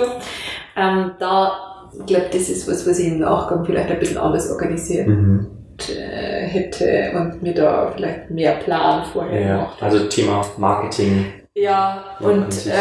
Ähm, 0.76 1.12
da 1.20 1.70
ich 2.00 2.06
glaube, 2.08 2.26
das 2.32 2.50
ist 2.50 2.68
was, 2.68 2.88
was 2.88 2.98
ich 2.98 3.08
im 3.08 3.20
Nachgang 3.20 3.64
vielleicht 3.66 3.92
ein 3.92 4.00
bisschen 4.00 4.18
anders 4.18 4.50
organisiert 4.52 5.08
Mhm. 5.08 5.48
äh, 5.90 6.48
hätte 6.48 7.12
und 7.16 7.44
mir 7.44 7.54
da 7.54 7.92
vielleicht 7.96 8.32
mehr 8.32 8.54
Plan 8.54 9.04
vorher 9.06 9.40
Ja, 9.42 9.56
gemacht. 9.58 9.78
also 9.82 10.00
Thema 10.08 10.42
Marketing. 10.58 11.26
Ja, 11.56 12.04
und 12.20 12.66
äh, 12.66 12.72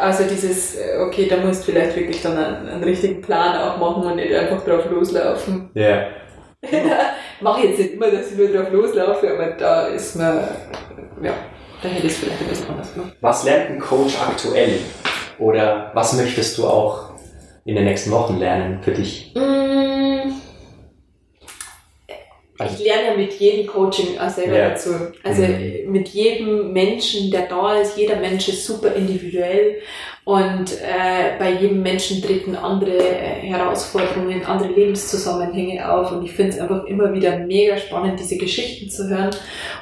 also 0.00 0.24
dieses, 0.24 0.76
äh, 0.76 0.96
okay, 1.06 1.26
da 1.28 1.36
musst 1.36 1.68
du 1.68 1.72
vielleicht 1.72 1.94
wirklich 1.96 2.22
dann 2.22 2.38
einen, 2.38 2.66
einen 2.68 2.82
richtigen 2.84 3.20
Plan 3.20 3.58
auch 3.58 3.76
machen 3.76 4.04
und 4.10 4.16
nicht 4.16 4.34
einfach 4.34 4.64
drauf 4.64 4.88
loslaufen. 4.90 5.68
Ja. 5.74 6.04
Mache 7.40 7.60
ich 7.62 7.70
jetzt 7.70 7.78
nicht 7.78 7.94
immer, 7.94 8.10
dass 8.10 8.30
ich 8.30 8.38
nur 8.38 8.48
drauf 8.48 8.70
loslaufe, 8.72 9.30
aber 9.34 9.48
da 9.58 9.86
ist 9.88 10.14
mir, 10.16 10.48
ja, 11.22 11.32
da 11.82 11.88
hätte 11.88 12.06
ich 12.06 12.12
es 12.12 12.18
vielleicht 12.20 12.40
ein 12.40 12.48
bisschen 12.48 12.70
anders 12.70 12.94
gemacht. 12.94 13.12
Was 13.20 13.44
lernt 13.44 13.70
ein 13.70 13.80
Coach 13.80 14.14
aktuell? 14.20 14.78
Oder 15.38 15.90
was 15.94 16.12
möchtest 16.14 16.56
du 16.56 16.66
auch 16.68 17.11
in 17.64 17.74
den 17.76 17.84
nächsten 17.84 18.10
Wochen 18.10 18.38
lernen 18.38 18.82
für 18.82 18.92
dich? 18.92 19.32
Mm, 19.34 20.32
Ich 22.64 22.78
lerne 22.84 23.08
ja 23.08 23.16
mit 23.16 23.32
jedem 23.40 23.66
Coaching 23.66 24.18
auch 24.18 24.28
selber 24.28 24.56
Ja. 24.56 24.68
dazu. 24.70 24.90
Also 25.24 25.42
Mhm. 25.42 25.90
mit 25.90 26.08
jedem 26.10 26.72
Menschen, 26.72 27.30
der 27.30 27.46
da 27.48 27.80
ist, 27.80 27.96
jeder 27.96 28.16
Mensch 28.16 28.48
ist 28.48 28.64
super 28.64 28.94
individuell 28.94 29.80
und 30.24 30.70
äh, 30.80 31.36
bei 31.40 31.50
jedem 31.54 31.82
Menschen 31.82 32.22
treten 32.22 32.54
andere 32.54 32.96
äh, 32.96 33.40
Herausforderungen, 33.40 34.44
andere 34.44 34.70
Lebenszusammenhänge 34.72 35.92
auf 35.92 36.12
und 36.12 36.24
ich 36.24 36.30
finde 36.30 36.52
es 36.52 36.60
einfach 36.60 36.84
immer 36.84 37.12
wieder 37.12 37.38
mega 37.38 37.76
spannend, 37.76 38.20
diese 38.20 38.36
Geschichten 38.36 38.88
zu 38.88 39.08
hören 39.08 39.30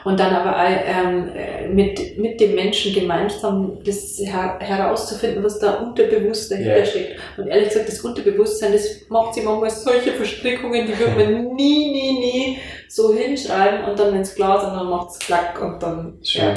und 0.05 0.19
dann 0.19 0.35
aber 0.35 0.57
ähm, 0.57 1.29
äh, 1.37 1.69
mit, 1.69 2.19
mit 2.19 2.41
dem 2.41 2.55
Menschen 2.55 2.95
gemeinsam 2.95 3.81
das 3.85 4.19
her 4.19 4.57
herauszufinden, 4.61 5.45
was 5.45 5.59
da 5.59 5.75
unterbewusst 5.75 6.51
dahinter 6.51 6.79
Ja. 6.79 6.85
steckt. 6.87 7.21
Und 7.37 7.49
ehrlich 7.49 7.69
gesagt, 7.69 7.89
das 7.89 8.01
Unterbewusstsein, 8.01 8.73
das 8.73 9.07
macht 9.11 9.35
sich 9.35 9.45
manchmal 9.45 9.71
solche 9.71 10.13
Verstrickungen, 10.13 10.87
die 10.87 10.99
wird 10.99 11.19
man 11.19 11.55
nie, 11.55 11.91
nie, 11.93 12.13
nie 12.19 12.59
so 12.91 13.15
hinschreiben 13.15 13.85
und 13.89 13.99
dann, 13.99 14.13
wenn 14.13 14.23
es 14.23 14.35
klar 14.35 14.57
ist, 14.59 14.65
dann 14.65 14.91
macht 14.91 15.11
es 15.11 15.19
klack 15.21 15.61
und 15.63 15.81
dann. 15.81 16.19
Schön. 16.23 16.55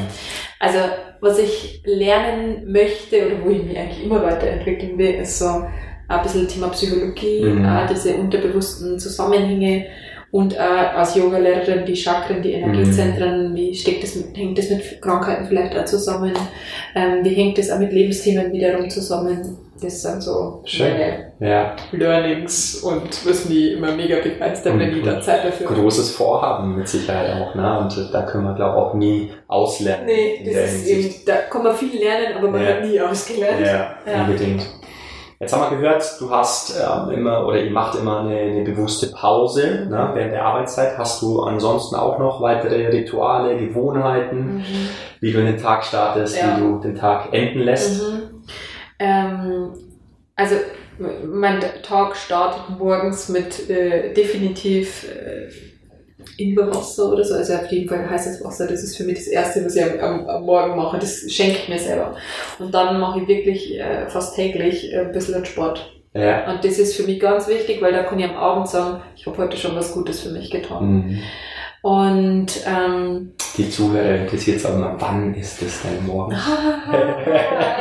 Also, 0.60 0.80
was 1.22 1.38
ich 1.38 1.82
lernen 1.86 2.72
möchte 2.72 3.28
oder 3.28 3.36
wo 3.46 3.50
ich 3.52 3.64
mich 3.64 3.78
eigentlich 3.78 4.04
immer 4.04 4.24
weiterentwickeln 4.24 4.98
will, 4.98 5.14
ist 5.14 5.38
so 5.38 5.64
ein 6.08 6.22
bisschen 6.24 6.48
Thema 6.48 6.70
Psychologie, 6.70 7.44
Mhm. 7.44 7.66
auch 7.66 7.88
diese 7.88 8.16
unterbewussten 8.16 9.00
Zusammenhänge 9.00 9.86
und 10.32 10.60
auch 10.60 10.96
als 10.98 11.16
Yoga-Lehrerin 11.16 11.86
die 11.86 11.96
Chakren, 11.96 12.42
die 12.42 12.54
Energiezentren, 12.54 13.56
wie 13.56 13.74
steckt 13.76 14.02
das 14.02 14.16
mit, 14.16 14.36
hängt 14.36 14.58
das 14.58 14.70
mit 14.72 15.02
Krankheiten 15.02 15.46
vielleicht 15.46 15.78
auch 15.78 15.86
zusammen, 15.86 16.34
ähm, 16.96 17.24
wie 17.24 17.36
hängt 17.36 17.60
das 17.60 17.70
auch 17.70 17.78
mit 17.80 17.94
Lebensthemen 17.94 18.52
wiederum 18.52 18.90
zusammen. 18.90 19.58
Das 19.84 20.02
sind 20.02 20.22
so 20.24 20.62
Schön. 20.66 20.92
meine 20.94 21.34
Ja, 21.40 21.76
Learnings 21.92 22.76
und 22.84 23.28
was 23.28 23.46
mich 23.50 23.74
immer 23.74 23.92
mega 23.92 24.16
begeistert, 24.22 24.80
wenn 24.80 24.98
ich 24.98 25.04
da 25.04 25.20
Zeit 25.20 25.44
dafür 25.46 25.68
großes 25.68 26.12
Vorhaben 26.16 26.78
mit 26.78 26.88
Sicherheit 26.88 27.42
auch, 27.42 27.54
ne? 27.56 27.80
Und 27.80 28.10
da 28.14 28.22
können 28.24 28.46
wir, 28.46 28.54
glaube 28.56 28.78
ich, 28.78 28.84
auch 28.84 28.94
nie 28.94 29.32
auslernen. 29.48 30.06
Nee, 30.06 30.42
das 30.46 30.56
ist 30.74 30.86
Hinsicht. 30.88 31.18
eben, 31.18 31.26
da 31.26 31.34
kann 31.50 31.64
man 31.64 31.74
viel 31.76 32.00
lernen, 32.00 32.38
aber 32.38 32.48
man 32.50 32.62
Ja. 32.62 32.68
hat 32.70 32.86
nie 32.86 33.00
ausgelernt. 33.02 33.60
Ja, 33.60 33.96
Ja. 34.12 34.22
unbedingt. 34.26 34.66
Jetzt 35.40 35.52
haben 35.54 35.70
wir 35.72 35.78
gehört, 35.78 36.06
du 36.22 36.30
hast 36.30 36.74
ähm, 36.80 37.12
immer 37.12 37.46
oder 37.46 37.58
ihr 37.60 37.72
macht 37.72 37.96
immer 38.00 38.22
eine, 38.22 38.38
eine 38.38 38.64
bewusste 38.64 39.08
Pause 39.08 39.88
ne, 39.90 40.12
während 40.14 40.32
der 40.32 40.46
Arbeitszeit. 40.46 40.98
Hast 40.98 41.22
du 41.22 41.42
ansonsten 41.42 41.98
auch 41.98 42.18
noch 42.18 42.40
weitere 42.42 42.88
Rituale, 42.88 43.58
Gewohnheiten, 43.58 44.58
Mhm. 44.60 44.64
wie 45.20 45.34
du 45.34 45.44
den 45.44 45.58
Tag 45.62 45.84
startest, 45.84 46.38
wie 46.38 46.62
du 46.62 46.80
den 46.80 46.96
Tag 46.96 47.34
enden 47.34 47.60
lässt? 47.60 48.02
Mhm. 48.04 48.22
Ähm, 49.00 49.74
also 50.36 50.56
mein 51.26 51.60
Tag 51.82 52.16
startet 52.16 52.78
morgens 52.78 53.30
mit 53.30 53.70
äh, 53.70 54.14
definitiv 54.14 55.06
äh, 55.10 55.50
Ingwerwasser 56.38 57.12
oder 57.12 57.24
so. 57.24 57.36
Also 57.36 57.54
auf 57.54 57.72
jeden 57.72 57.88
Fall 57.88 58.10
heißes 58.10 58.44
Wasser. 58.44 58.68
Das 58.68 58.84
ist 58.84 58.98
für 58.98 59.04
mich 59.04 59.16
das 59.16 59.28
Erste, 59.28 59.66
was 59.66 59.76
ich 59.76 59.84
am, 59.84 60.00
am, 60.00 60.28
am 60.28 60.46
Morgen 60.46 60.76
mache. 60.76 61.00
Das 61.00 61.22
schenke 61.32 61.58
ich 61.64 61.70
mir 61.70 61.80
selber. 61.80 62.16
Und 62.60 62.74
dann 62.74 63.00
mache 63.00 63.22
ich 63.22 63.28
wirklich 63.28 63.80
äh, 63.80 64.08
fast 64.08 64.36
täglich 64.36 64.92
äh, 64.92 65.00
ein 65.00 65.12
bisschen 65.12 65.46
Sport. 65.46 65.92
Ja. 66.14 66.52
Und 66.52 66.64
das 66.64 66.78
ist 66.78 66.96
für 66.96 67.04
mich 67.04 67.20
ganz 67.20 67.48
wichtig, 67.48 67.82
weil 67.82 67.92
da 67.92 68.04
kann 68.04 68.20
ich 68.20 68.26
am 68.26 68.36
Abend 68.36 68.68
sagen, 68.68 69.02
ich 69.16 69.26
habe 69.26 69.38
heute 69.38 69.58
schon 69.58 69.76
was 69.76 69.94
Gutes 69.94 70.22
für 70.22 70.30
mich 70.30 70.52
getan. 70.52 70.86
Mhm. 70.86 71.20
Und 71.84 72.48
ähm, 72.66 73.34
Die 73.58 73.70
Zuhörer 73.70 74.16
interessiert 74.16 74.56
es 74.56 74.66
auch 74.66 74.74
immer, 74.74 74.96
wann 75.00 75.34
ist 75.36 75.62
es 75.62 75.82
denn 75.82 76.06
morgen? 76.08 76.32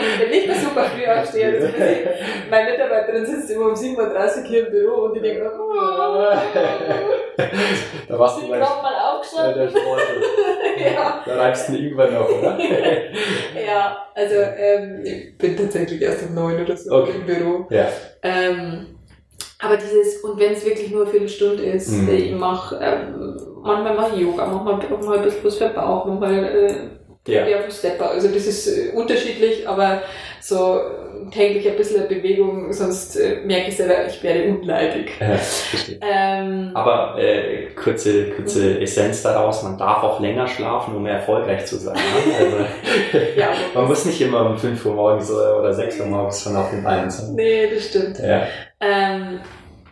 ich 0.00 0.18
bin 0.18 0.28
nicht 0.30 0.46
mehr 0.48 0.56
super 0.56 0.84
früh 0.86 1.04
ein 1.06 1.20
bisschen- 1.22 1.70
Meine 2.50 2.72
Mitarbeiterin 2.72 3.24
sitzt 3.24 3.48
immer 3.52 3.66
um 3.66 3.74
7.30 3.74 3.96
Uhr 4.42 4.44
hier 4.48 4.66
im 4.66 4.72
Büro 4.72 4.94
und 5.04 5.14
die 5.14 5.20
denkt, 5.20 5.42
oh, 5.56 5.72
da 8.08 8.18
warst 8.18 8.42
du 8.42 8.46
gleich 8.48 8.58
mal 8.60 9.14
aufgestanden. 9.14 9.70
ja. 10.84 11.22
Da 11.24 11.36
reibst 11.36 11.68
du 11.68 11.74
irgendwann 11.76 12.12
noch, 12.14 12.28
oder? 12.28 12.58
ja, 12.60 13.98
also 14.16 14.34
ähm, 14.58 15.00
ich 15.04 15.38
bin 15.38 15.56
tatsächlich 15.56 16.02
erst 16.02 16.24
um 16.28 16.34
9 16.34 16.60
oder 16.64 16.76
so 16.76 16.92
Okay. 16.96 17.12
im 17.20 17.24
Büro. 17.26 17.66
ja. 17.70 17.86
Ähm, 18.24 18.86
aber 19.62 19.76
dieses, 19.76 20.16
und 20.24 20.38
wenn 20.40 20.52
es 20.52 20.64
wirklich 20.66 20.90
nur 20.90 21.02
eine 21.02 21.10
Viertelstunde 21.10 21.62
ist, 21.62 21.90
Mhm. 21.92 22.08
ich 22.14 22.32
mache, 22.32 22.78
ähm, 22.82 23.36
manchmal 23.62 23.94
mache 23.94 24.14
ich 24.16 24.22
Yoga, 24.22 24.46
manchmal, 24.46 24.78
manchmal 24.90 25.18
ein 25.18 25.24
bisschen 25.24 25.44
was 25.44 25.56
für 25.56 25.64
den 25.66 25.74
Bauch, 25.74 26.04
manchmal 26.06 26.44
äh, 26.44 26.74
Ja. 27.32 27.42
auf 27.58 27.62
dem 27.66 27.70
Stepper. 27.70 28.10
Also 28.10 28.28
das 28.28 28.46
ist 28.46 28.66
äh, 28.66 28.90
unterschiedlich, 28.96 29.66
aber 29.68 30.02
so 30.40 30.78
äh, 30.78 31.30
täglich 31.30 31.70
ein 31.70 31.76
bisschen 31.76 32.08
Bewegung, 32.08 32.72
sonst 32.72 33.14
äh, 33.16 33.36
merke 33.44 33.68
ich 33.68 33.76
selber, 33.76 33.94
ich 34.08 34.20
werde 34.24 34.48
unleidig. 34.50 35.12
Ja. 35.20 35.38
Ähm, 36.00 36.72
Aber 36.74 37.16
äh, 37.18 37.68
kurze, 37.80 38.30
kurze 38.30 38.80
Essenz 38.80 39.22
daraus, 39.22 39.62
man 39.62 39.78
darf 39.78 40.02
auch 40.02 40.18
länger 40.18 40.48
schlafen, 40.48 40.96
um 40.96 41.06
erfolgreich 41.06 41.64
zu 41.66 41.76
sein. 41.76 41.94
Ne? 41.94 42.00
Also, 43.12 43.26
ja, 43.38 43.48
man 43.74 43.86
muss 43.86 44.04
nicht 44.04 44.20
immer 44.20 44.44
um 44.46 44.58
5 44.58 44.84
Uhr 44.84 44.94
morgens 44.94 45.30
oder 45.30 45.60
oder 45.60 45.72
6 45.72 46.00
Uhr 46.00 46.06
morgens 46.06 46.42
schon 46.42 46.56
auf 46.56 46.70
den 46.70 46.82
Beinen 46.82 47.08
sein. 47.10 47.34
Nee, 47.36 47.68
das 47.72 47.84
stimmt. 47.86 48.18
Ja. 48.18 48.42
Ähm, 48.82 49.40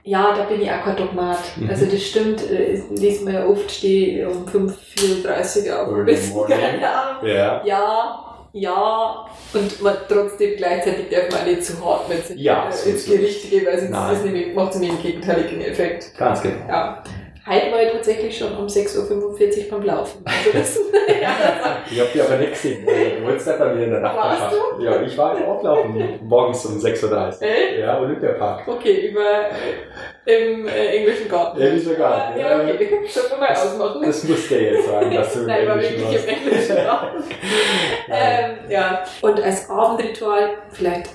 ja, 0.02 0.34
da 0.34 0.42
bin 0.44 0.62
ich 0.62 0.70
auch 0.70 0.82
kein 0.82 0.96
Dogmat. 0.96 1.38
Mhm. 1.56 1.70
Also 1.70 1.86
das 1.86 2.02
stimmt, 2.02 2.50
äh, 2.50 2.72
ich 2.74 3.00
lese 3.00 3.24
mir 3.24 3.46
oft, 3.48 3.70
stehe 3.70 4.28
um 4.28 4.46
5.34 4.46 5.68
Uhr 5.68 5.80
auf. 5.80 6.46
Keine 6.48 6.90
Ahnung. 6.90 7.26
Ja. 7.28 7.62
Ja, 7.64 8.24
ja. 8.52 9.26
Und 9.52 9.82
man 9.82 9.94
trotzdem 10.08 10.56
gleichzeitig 10.56 11.08
darf 11.10 11.30
man 11.30 11.48
nicht 11.48 11.64
zu 11.64 11.84
hart 11.84 12.08
mit 12.08 12.26
sich 12.26 12.40
Ja, 12.40 12.68
äh, 12.68 12.72
so 12.72 12.90
ins. 12.90 13.06
Gericht 13.06 13.50
gehen, 13.50 13.66
weil 13.66 13.78
sonst 13.78 14.12
ist 14.12 14.24
nämlich, 14.24 14.54
macht 14.54 14.74
es 14.74 14.80
nämlich 14.80 14.98
einen 14.98 15.02
gegenteiligen 15.02 15.60
Effekt. 15.60 16.16
Ganz 16.18 16.42
genau. 16.42 16.66
Ja. 16.68 17.02
Heute 17.46 17.72
war 17.72 17.82
ich 17.82 17.92
tatsächlich 17.92 18.36
schon 18.36 18.54
um 18.56 18.66
6.45 18.66 18.98
Uhr 19.64 19.70
beim 19.78 19.82
Laufen. 19.82 20.22
Also 20.26 20.58
das, 20.58 20.78
ja, 21.20 21.78
Ich 21.90 21.98
habe 21.98 22.10
die 22.14 22.20
aber 22.20 22.36
nicht 22.36 22.52
gesehen. 22.52 22.84
Du 22.86 23.24
wolltest 23.26 23.46
nicht 23.46 23.58
bei 23.58 23.74
mir 23.74 23.84
in 23.84 23.90
der 23.90 24.00
Nachbarschaft. 24.00 24.54
Ja, 24.80 25.02
ich 25.02 25.16
war 25.16 25.34
auch 25.48 25.62
laufen, 25.62 26.18
morgens 26.22 26.64
um 26.66 26.78
6.30 26.78 27.10
Uhr. 27.10 27.42
Echt? 27.42 27.78
Ja, 27.78 27.98
Olympiapark. 27.98 28.68
okay, 28.68 29.08
über 29.08 29.20
äh, 30.26 30.34
im 30.52 30.68
äh, 30.68 30.96
englischen 30.98 31.28
Garten. 31.28 31.60
Englischer 31.60 31.94
Garten, 31.94 32.38
Ja, 32.38 32.62
ja. 32.62 32.74
okay, 32.74 33.00
schon 33.08 33.40
mal 33.40 33.48
ausmachen. 33.52 34.02
Das 34.04 34.24
musst 34.24 34.50
du 34.50 34.54
jetzt 34.60 34.86
sagen, 34.86 35.14
dass 35.14 35.32
du 35.32 35.40
im 35.40 35.46
Nein, 35.46 35.66
war 35.66 35.74
Englischen 35.76 35.98
wirklich 36.00 36.20
im 36.22 36.26
warst. 36.28 36.46
englischen 36.46 36.76
Garten. 36.76 37.24
ähm, 38.10 38.56
ja. 38.68 39.02
Und 39.22 39.42
als 39.42 39.70
Abendritual, 39.70 40.50
vielleicht 40.70 41.08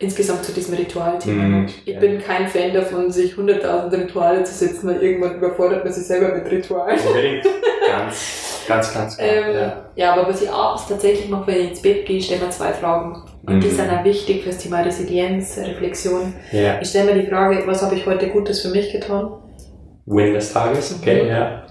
insgesamt 0.00 0.44
zu 0.44 0.52
diesem 0.52 0.74
Ritualthema. 0.74 1.42
Mhm, 1.44 1.68
Ich 1.84 1.98
bin 2.00 2.18
kein 2.20 2.48
Fan 2.48 2.72
davon, 2.74 3.10
sich 3.12 3.34
100.000 3.34 3.92
Rituale 3.92 4.42
zu 4.44 4.52
setzen, 4.54 4.88
weil 4.88 5.00
irgendwann 5.02 5.36
überfordert 5.36 5.84
man 5.84 5.92
sich 5.92 6.04
selber 6.06 6.34
mit 6.34 6.50
Ritualen. 6.50 6.98
Unbedingt. 7.06 7.44
Ganz, 7.88 8.62
ganz, 8.68 8.94
ganz 8.94 9.16
klar. 9.16 9.28
Ähm, 9.28 9.54
ja. 9.56 9.84
ja. 9.96 10.12
aber 10.12 10.28
was 10.28 10.40
ich 10.42 10.48
abends 10.50 10.86
tatsächlich 10.86 11.28
mache, 11.28 11.48
wenn 11.48 11.60
ich 11.60 11.70
ins 11.70 11.82
Bett 11.82 12.06
gehe, 12.06 12.22
stelle 12.22 12.44
mir 12.44 12.50
zwei 12.50 12.72
Fragen. 12.72 13.20
Und 13.46 13.60
die 13.64 13.66
Mhm. 13.66 13.72
sind 13.72 13.90
auch 13.90 14.04
wichtig 14.04 14.44
fürs 14.44 14.58
Thema 14.58 14.80
Resilienz, 14.82 15.58
Reflexion. 15.58 16.32
ja. 16.52 16.78
Ich 16.80 16.88
stelle 16.90 17.12
mir 17.14 17.20
die 17.22 17.26
Frage, 17.28 17.62
was 17.66 17.82
habe 17.82 17.96
ich 17.96 18.06
heute 18.06 18.28
Gutes 18.28 18.60
für 18.62 18.68
mich 18.68 18.92
getan? 18.92 19.32
Win 20.06 20.34
des 20.34 20.52
Tages, 20.52 20.96
okay, 21.00 21.24
Mhm. 21.24 21.28
ja. 21.30 21.66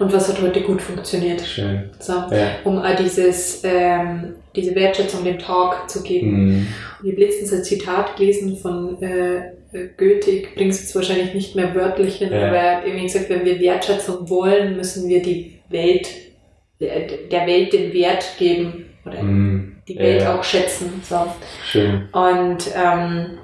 Und 0.00 0.12
was 0.12 0.28
hat 0.28 0.40
heute 0.40 0.62
gut 0.62 0.80
funktioniert? 0.82 1.42
Schön. 1.42 1.90
So, 1.98 2.14
Ja. 2.14 2.56
um 2.64 2.78
auch 2.78 2.96
dieses, 2.96 3.62
ähm, 3.64 4.34
diese 4.56 4.74
Wertschätzung 4.74 5.22
dem 5.24 5.38
Tag 5.38 5.88
zu 5.90 6.02
geben. 6.02 6.30
Mhm. 6.32 6.66
Und 7.00 7.06
ich 7.06 7.12
habe 7.12 7.20
letztens 7.22 7.52
ein 7.52 7.62
Zitat 7.64 8.16
gelesen 8.16 8.56
von 8.56 9.00
äh, 9.02 9.42
Goethe, 9.96 10.30
ich 10.30 10.54
bringe 10.54 10.70
es 10.70 10.80
jetzt 10.80 10.94
wahrscheinlich 10.96 11.32
nicht 11.34 11.54
mehr 11.54 11.74
wörtlich 11.74 12.16
hin, 12.16 12.32
Ja. 12.32 12.48
aber 12.48 12.56
er 12.56 12.76
hat 12.78 12.84
irgendwie 12.86 13.04
gesagt, 13.04 13.28
wenn 13.30 13.44
wir 13.44 13.60
Wertschätzung 13.60 14.28
wollen, 14.28 14.76
müssen 14.76 15.08
wir 15.08 15.22
die 15.22 15.60
Welt, 15.68 16.08
der 16.80 17.06
der 17.30 17.46
Welt 17.46 17.72
den 17.72 17.92
Wert 17.92 18.24
geben 18.38 18.86
oder 19.06 19.22
Mhm. 19.22 19.76
die 19.86 19.96
Welt 19.98 20.22
Ja. 20.22 20.36
auch 20.38 20.42
schätzen. 20.42 21.00
So. 21.08 21.26
Schön. 21.70 22.08
Und 22.12 22.70
ähm, 22.74 23.38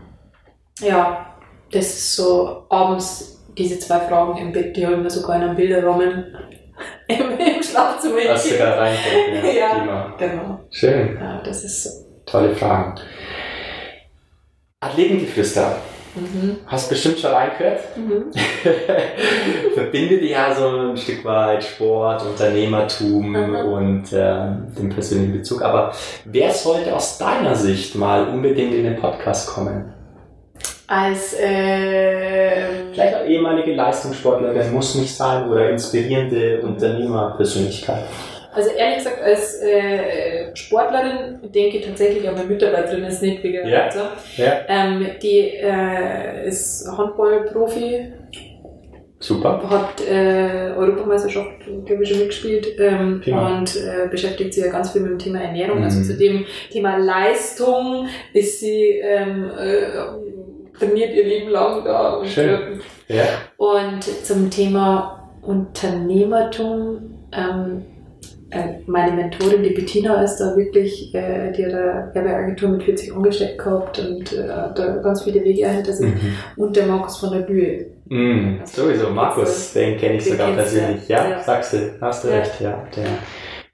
ja, 0.80 1.34
das 1.70 1.86
ist 1.86 2.16
so 2.16 2.64
abends 2.70 3.35
diese 3.56 3.78
zwei 3.78 4.00
Fragen 4.00 4.38
im 4.38 4.52
Bett, 4.52 4.76
die 4.76 4.84
habe 4.84 4.96
ich 4.96 5.02
mir 5.02 5.10
sogar 5.10 5.36
in 5.36 5.42
einem 5.42 5.56
Bilderrahmen 5.56 6.36
im, 7.08 7.38
im 7.38 7.62
Schlafzimmer 7.62 8.16
Hast 8.28 8.50
du 8.50 8.58
da 8.58 8.74
reingeguckt? 8.74 9.54
Ja. 9.54 9.84
Ja. 9.84 10.14
Genau, 10.18 10.60
Schön. 10.70 11.16
ja, 11.20 11.42
das 11.42 11.64
ist 11.64 11.84
so. 11.84 11.90
Tolle 12.26 12.54
Fragen. 12.54 13.00
Athletengeflüster. 14.80 15.76
Mhm. 16.16 16.56
Hast 16.66 16.88
bestimmt 16.88 17.18
schon 17.18 17.30
reingehört. 17.30 17.80
Mhm. 17.96 18.32
Verbindet 19.74 20.22
ja 20.22 20.54
so 20.54 20.68
ein 20.68 20.96
Stück 20.96 21.24
weit 21.24 21.62
Sport, 21.62 22.24
Unternehmertum 22.24 23.30
mhm. 23.32 23.54
und 23.54 24.12
äh, 24.12 24.46
den 24.78 24.88
persönlichen 24.90 25.34
Bezug. 25.34 25.62
Aber 25.62 25.92
wer 26.24 26.50
sollte 26.52 26.94
aus 26.94 27.18
deiner 27.18 27.54
Sicht 27.54 27.94
mal 27.94 28.28
unbedingt 28.28 28.74
in 28.74 28.84
den 28.84 28.96
Podcast 28.96 29.48
kommen? 29.48 29.92
Als 30.88 31.34
äh, 31.34 32.92
vielleicht 32.92 33.16
auch 33.16 33.24
ehemalige 33.26 33.74
Leistungssportlerin 33.74 34.72
muss 34.72 34.94
nicht 34.94 35.14
sein 35.14 35.50
oder 35.50 35.70
inspirierende 35.70 36.60
Unternehmerpersönlichkeit. 36.60 38.04
Also 38.56 38.70
ehrlich 38.70 38.98
gesagt, 38.98 39.20
als 39.20 39.60
äh, 39.60 40.54
Sportlerin 40.54 41.40
denke 41.52 41.78
ich 41.78 41.86
tatsächlich 41.86 42.26
an 42.26 42.36
meine 42.36 42.46
Mitarbeiterin 42.46 43.04
ist 43.04 43.20
nicht 43.20 43.42
wegen 43.42 43.68
ja. 43.68 43.90
So. 43.90 44.00
ja. 44.42 44.60
Ähm, 44.68 45.06
die 45.22 45.40
äh, 45.40 46.48
ist 46.48 46.88
Handballprofi. 46.96 48.12
Super. 49.18 49.62
Hat 49.68 50.00
äh, 50.08 50.72
Europameisterschaft, 50.76 51.50
glaube 51.84 52.02
ich, 52.02 52.08
schon 52.08 52.18
mitgespielt 52.18 52.78
ähm, 52.78 53.22
und 53.26 53.76
äh, 53.76 54.08
beschäftigt 54.10 54.54
sich 54.54 54.64
ja 54.64 54.70
ganz 54.70 54.92
viel 54.92 55.02
mit 55.02 55.10
dem 55.10 55.18
Thema 55.18 55.40
Ernährung. 55.40 55.82
Also 55.82 55.98
mhm. 55.98 56.02
Also 56.04 56.12
zu 56.12 56.18
dem 56.18 56.46
Thema 56.70 56.96
Leistung 56.96 58.08
ist 58.32 58.60
sie 58.60 59.00
ähm, 59.02 59.50
äh, 59.58 60.45
trainiert 60.78 61.14
ihr 61.14 61.24
Leben 61.24 61.50
lang 61.50 61.84
da. 61.84 62.14
Und, 62.14 62.28
Schön. 62.28 62.80
ja. 63.08 63.24
und 63.56 64.02
zum 64.02 64.50
Thema 64.50 65.30
Unternehmertum 65.42 67.14
ähm, 67.32 67.84
äh, 68.50 68.78
meine 68.86 69.12
Mentorin, 69.12 69.62
die 69.62 69.70
Bettina, 69.70 70.22
ist 70.22 70.38
da 70.38 70.56
wirklich, 70.56 71.12
äh, 71.14 71.52
die 71.52 71.66
hat 71.66 71.72
eine 71.72 72.10
Werbeagentur 72.12 72.68
mit 72.70 72.84
40 72.84 73.14
Angestellten 73.14 73.58
gehabt 73.58 73.98
und 73.98 74.32
äh, 74.32 74.48
hat 74.48 74.78
da 74.78 74.96
ganz 74.98 75.22
viele 75.22 75.42
Wege 75.42 75.68
hinter 75.68 75.92
sich. 75.92 76.06
Mhm. 76.06 76.36
Und 76.56 76.76
der 76.76 76.86
Markus 76.86 77.18
von 77.18 77.32
der 77.32 77.40
Bühe. 77.40 77.86
Mhm, 78.08 78.60
sowieso, 78.64 79.10
Markus, 79.10 79.72
den 79.72 79.98
kenne 79.98 80.16
ich 80.16 80.24
sogar 80.24 80.52
persönlich. 80.52 81.08
Ja, 81.08 81.28
ja, 81.28 81.42
sagst 81.42 81.72
du, 81.72 81.90
hast 82.00 82.22
du 82.22 82.28
ja. 82.28 82.34
recht, 82.36 82.60
ja. 82.60 82.84
Der 82.94 83.04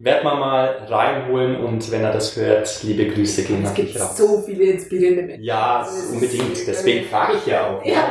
werd 0.02 0.24
man 0.24 0.40
mal 0.40 0.78
reinholen 0.88 1.56
und 1.58 1.92
wenn 1.92 2.02
er 2.02 2.12
das 2.12 2.36
hört, 2.36 2.82
liebe 2.82 3.06
Grüße 3.06 3.44
gehen 3.44 3.62
natürlich 3.62 3.94
raus. 3.94 4.10
Es 4.10 4.16
gibt 4.18 4.28
so 4.30 4.42
viele 4.42 4.64
inspirierende 4.64 5.22
Menschen. 5.22 5.44
Ja, 5.44 5.86
unbedingt. 6.12 6.66
Deswegen 6.66 7.06
frage 7.06 7.34
ich 7.36 7.46
ja 7.46 7.68
auch, 7.68 7.86
ja. 7.86 8.10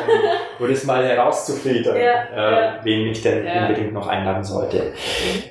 um, 0.60 0.64
um 0.66 0.72
das 0.72 0.86
mal 0.86 1.06
herauszufiltern, 1.06 1.98
ja, 1.98 2.78
äh, 2.78 2.86
wen 2.86 3.08
ich 3.08 3.22
denn 3.22 3.46
ja. 3.46 3.68
unbedingt 3.68 3.92
noch 3.92 4.08
einladen 4.08 4.46
sollte. 4.46 4.94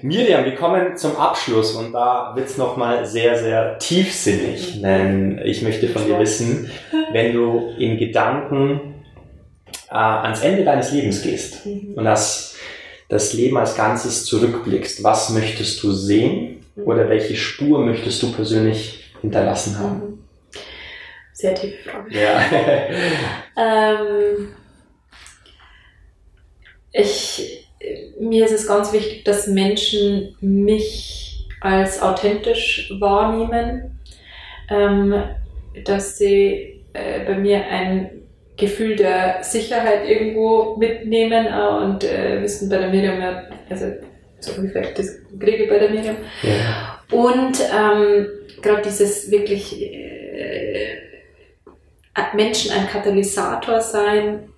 Mhm. 0.00 0.08
Miriam, 0.08 0.46
wir 0.46 0.54
kommen 0.54 0.96
zum 0.96 1.14
Abschluss 1.16 1.74
und 1.74 1.92
da 1.92 2.32
wird's 2.34 2.56
noch 2.56 2.74
mal 2.74 3.04
sehr, 3.04 3.36
sehr 3.36 3.78
tiefsinnig, 3.78 4.76
mhm. 4.76 4.82
denn 4.82 5.40
ich 5.44 5.60
möchte 5.60 5.88
von 5.88 6.06
dir 6.06 6.18
wissen, 6.18 6.70
wenn 7.12 7.34
du 7.34 7.74
in 7.78 7.98
Gedanken 7.98 8.94
äh, 9.90 9.94
ans 9.94 10.42
Ende 10.42 10.64
deines 10.64 10.90
Lebens 10.90 11.20
gehst 11.20 11.66
mhm. 11.66 11.92
und 11.96 12.04
das 12.06 12.49
das 13.10 13.32
Leben 13.34 13.58
als 13.58 13.74
Ganzes 13.74 14.24
zurückblickst, 14.24 15.02
was 15.04 15.30
möchtest 15.30 15.82
du 15.82 15.92
sehen 15.92 16.64
mhm. 16.76 16.84
oder 16.84 17.10
welche 17.10 17.36
Spur 17.36 17.84
möchtest 17.84 18.22
du 18.22 18.32
persönlich 18.32 19.12
hinterlassen 19.20 19.78
haben? 19.78 19.98
Mhm. 19.98 20.18
Sehr 21.34 21.54
tiefe 21.54 21.90
Frage. 21.90 22.18
Ja. 22.18 22.40
ähm, 23.98 24.48
ich, 26.92 27.66
mir 28.20 28.44
ist 28.44 28.52
es 28.52 28.66
ganz 28.66 28.92
wichtig, 28.92 29.24
dass 29.24 29.46
Menschen 29.46 30.36
mich 30.40 31.48
als 31.60 32.00
authentisch 32.00 32.92
wahrnehmen, 33.00 33.98
ähm, 34.68 35.14
dass 35.84 36.16
sie 36.16 36.84
äh, 36.92 37.24
bei 37.24 37.38
mir 37.38 37.66
ein 37.66 38.19
Gefühl 38.60 38.96
der 38.96 39.42
Sicherheit 39.42 40.08
irgendwo 40.08 40.76
mitnehmen 40.76 41.46
äh, 41.46 41.84
und 41.84 42.04
äh, 42.04 42.42
wissen 42.42 42.68
bei 42.68 42.78
der 42.78 42.88
Miriam 42.88 43.20
ja, 43.20 43.42
also 43.68 43.86
so 44.38 44.52
ungefähr 44.52 44.82
das 44.94 45.18
kriege 45.38 45.66
bei 45.66 45.78
der 45.78 45.90
Miriam. 45.90 46.16
Ja. 46.42 47.00
Und 47.10 47.58
ähm, 47.60 48.26
gerade 48.62 48.82
dieses 48.82 49.30
wirklich 49.30 49.82
äh, 49.82 50.98
Menschen 52.34 52.72
ein 52.72 52.86
Katalysator 52.86 53.80
sein 53.80 54.50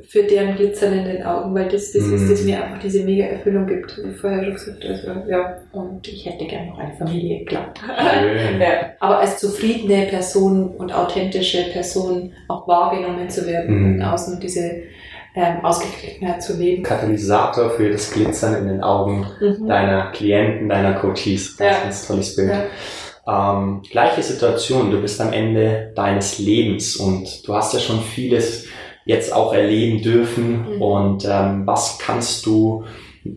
für 0.00 0.24
deren 0.24 0.56
Glitzern 0.56 0.92
in 0.92 1.04
den 1.04 1.22
Augen, 1.22 1.54
weil 1.54 1.68
das 1.68 1.92
das 1.92 2.02
mm. 2.02 2.14
ist, 2.14 2.30
das 2.30 2.40
mhm. 2.40 2.46
mir 2.46 2.64
einfach 2.64 2.80
diese 2.80 3.04
mega 3.04 3.26
Erfüllung 3.26 3.66
gibt, 3.66 3.96
wie 4.04 4.12
vorher 4.12 4.42
schon 4.42 4.52
gesagt. 4.54 4.84
Also, 4.84 5.30
ja, 5.30 5.56
und 5.72 6.06
ich 6.08 6.26
hätte 6.26 6.46
gerne 6.46 6.70
noch 6.70 6.78
eine 6.78 6.92
Familie, 6.94 7.44
klar. 7.44 7.72
ja. 8.60 8.90
Aber 8.98 9.18
als 9.18 9.38
zufriedene 9.38 10.06
Person 10.06 10.74
und 10.76 10.92
authentische 10.92 11.70
Person 11.72 12.32
auch 12.48 12.66
wahrgenommen 12.66 13.30
zu 13.30 13.46
werden 13.46 13.76
mm. 13.76 13.94
und 13.94 14.02
außen 14.02 14.40
diese 14.40 14.82
ähm, 15.36 15.64
Ausgeglichenheit 15.64 16.42
zu 16.42 16.56
leben. 16.56 16.82
Katalysator 16.82 17.70
für 17.70 17.90
das 17.90 18.12
Glitzern 18.12 18.56
in 18.56 18.68
den 18.68 18.82
Augen 18.82 19.26
mhm. 19.40 19.66
deiner 19.66 20.10
Klienten, 20.12 20.68
deiner 20.68 20.94
Coaches. 20.94 21.56
Das 21.56 21.66
ja. 21.66 21.70
ist 21.70 21.76
ein 21.76 21.82
ganz 21.82 22.06
tolles 22.06 22.36
Bild. 22.36 22.50
Ja. 22.50 22.64
Ähm, 23.26 23.82
gleiche 23.90 24.22
Situation, 24.22 24.90
du 24.90 25.00
bist 25.00 25.20
am 25.20 25.32
Ende 25.32 25.92
deines 25.96 26.38
Lebens 26.38 26.96
und 26.96 27.46
du 27.46 27.54
hast 27.54 27.72
ja 27.72 27.80
schon 27.80 28.00
vieles 28.00 28.66
jetzt 29.04 29.32
auch 29.32 29.52
erleben 29.52 30.02
dürfen 30.02 30.76
mhm. 30.76 30.82
und 30.82 31.24
ähm, 31.28 31.66
was 31.66 31.98
kannst 31.98 32.46
du 32.46 32.84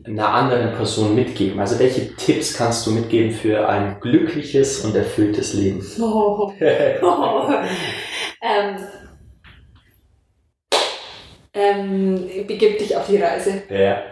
einer 0.05 0.29
anderen 0.29 0.73
Person 0.73 1.15
mitgeben? 1.15 1.59
Also 1.59 1.79
welche 1.79 2.15
Tipps 2.15 2.53
kannst 2.53 2.85
du 2.85 2.91
mitgeben 2.91 3.31
für 3.31 3.67
ein 3.67 3.97
glückliches 4.01 4.83
und 4.83 4.95
erfülltes 4.95 5.53
Leben? 5.53 5.85
Oh. 5.99 6.51
oh. 7.01 7.49
ähm, 8.41 8.77
ähm, 11.53 12.29
begib 12.45 12.77
dich 12.79 12.95
auf 12.95 13.07
die 13.07 13.17
Reise. 13.17 13.63
Ja 13.69 14.03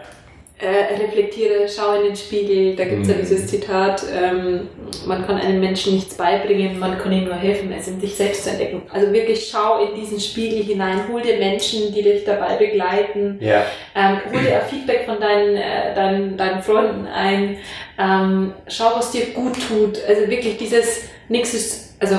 äh, 0.58 0.94
reflektiere, 0.94 1.68
schau 1.68 1.96
in 1.96 2.04
den 2.04 2.16
Spiegel, 2.16 2.76
da 2.76 2.84
gibt 2.84 3.02
es 3.02 3.08
mhm. 3.08 3.14
ja 3.14 3.20
dieses 3.20 3.46
Zitat, 3.46 4.02
ähm, 4.10 4.68
man 5.06 5.26
kann 5.26 5.36
einem 5.36 5.60
Menschen 5.60 5.94
nichts 5.94 6.14
beibringen, 6.14 6.78
man 6.78 6.98
kann 6.98 7.12
ihm 7.12 7.24
nur 7.24 7.34
helfen, 7.34 7.70
es 7.72 7.88
in 7.88 8.00
sich 8.00 8.14
selbst 8.14 8.44
zu 8.44 8.50
entdecken. 8.50 8.80
Also 8.90 9.12
wirklich 9.12 9.48
schau 9.50 9.84
in 9.84 9.94
diesen 9.94 10.18
Spiegel 10.18 10.62
hinein, 10.62 11.08
hol 11.12 11.20
dir 11.20 11.36
Menschen, 11.36 11.92
die 11.94 12.02
dich 12.02 12.24
dabei 12.24 12.56
begleiten, 12.56 13.38
ja. 13.40 13.66
ähm, 13.94 14.18
hol 14.32 14.40
dir 14.40 14.58
auch 14.58 14.66
Feedback 14.66 15.04
von 15.04 15.20
deinen, 15.20 15.56
äh, 15.56 15.94
deinen, 15.94 16.38
deinen 16.38 16.62
Freunden 16.62 17.06
ein, 17.06 17.58
ähm, 17.98 18.54
schau, 18.66 18.96
was 18.96 19.10
dir 19.10 19.26
gut 19.34 19.56
tut, 19.68 19.98
also 20.08 20.26
wirklich 20.30 20.56
dieses, 20.56 21.10
nichts 21.28 21.52
ist, 21.52 21.96
also 22.00 22.16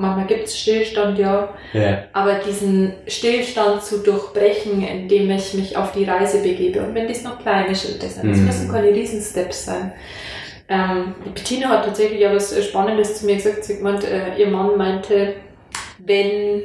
manchmal 0.00 0.26
gibt 0.26 0.46
es 0.46 0.58
Stillstand, 0.58 1.18
ja. 1.18 1.54
ja. 1.72 2.04
Aber 2.12 2.34
diesen 2.34 2.94
Stillstand 3.06 3.82
zu 3.82 3.98
durchbrechen, 3.98 4.82
indem 4.82 5.30
ich 5.30 5.54
mich 5.54 5.76
auf 5.76 5.92
die 5.92 6.04
Reise 6.04 6.42
begebe. 6.42 6.80
Und 6.80 6.94
wenn 6.94 7.06
das 7.06 7.22
noch 7.22 7.38
kleine 7.40 7.74
Schritte 7.76 8.08
sind, 8.08 8.30
das 8.30 8.38
mhm. 8.38 8.46
müssen 8.46 8.72
keine 8.72 8.88
Riesensteps 8.88 9.66
sein. 9.66 9.92
Ähm, 10.68 11.14
Bettina 11.34 11.68
hat 11.68 11.84
tatsächlich 11.84 12.20
ja 12.20 12.34
was 12.34 12.54
Spannendes 12.64 13.20
zu 13.20 13.26
mir 13.26 13.36
gesagt. 13.36 13.64
Sie 13.64 13.74
meint, 13.74 14.04
äh, 14.04 14.36
ihr 14.38 14.48
Mann 14.48 14.76
meinte, 14.76 15.34
wenn 15.98 16.62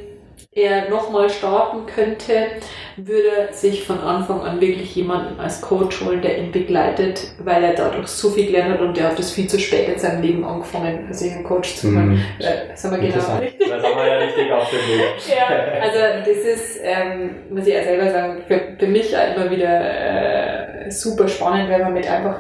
er 0.56 0.89
nochmal 0.89 1.30
starten 1.30 1.86
könnte, 1.86 2.48
würde 2.96 3.50
sich 3.52 3.84
von 3.84 4.00
Anfang 4.00 4.41
an 4.41 4.62
wirklich 4.62 4.96
jemanden 4.96 5.38
als 5.38 5.60
Coach 5.60 6.02
holen, 6.02 6.22
der 6.22 6.38
ihn 6.38 6.54
begleitet, 6.54 7.34
weil 7.39 7.62
er 7.62 7.74
dadurch 7.74 8.08
so 8.08 8.30
viel 8.30 8.46
gelernt 8.46 8.76
hat 8.76 8.80
und 8.80 8.96
der 8.96 9.10
hat 9.10 9.20
das 9.20 9.34
viel 9.34 9.48
zu 9.48 9.60
spät 9.60 9.89
in 9.89 10.00
seinem 10.00 10.22
Leben 10.22 10.46
angefangen, 10.46 11.12
sich 11.13 11.34
einen 11.34 11.44
Coach 11.44 11.76
zu 11.76 11.88
holen. 11.88 12.12
Mhm. 12.12 12.22
Äh, 12.39 12.74
sind 12.74 12.91
wir 12.91 13.00
genau 13.00 13.38
richtig. 13.38 13.70
Das 13.70 13.84
haben 13.84 13.98
wir 13.98 14.08
ja 14.08 14.18
richtig 14.18 14.52
auf 14.54 14.70
dem 14.70 14.80
Weg. 14.80 15.06
ja, 15.28 15.82
also 15.82 16.00
das 16.26 16.38
ist, 16.38 16.80
ähm, 16.82 17.36
muss 17.50 17.68
ich 17.68 17.74
ja 17.74 17.84
selber 17.84 18.10
sagen, 18.10 18.44
für, 18.48 18.62
für 18.80 18.88
mich 18.88 19.12
immer 19.12 19.52
wieder 19.52 20.86
äh, 20.86 20.89
super 20.89 21.28
spannend, 21.28 21.70
wenn 21.70 21.82
man 21.82 21.94
mit 21.94 22.10
einfach 22.10 22.39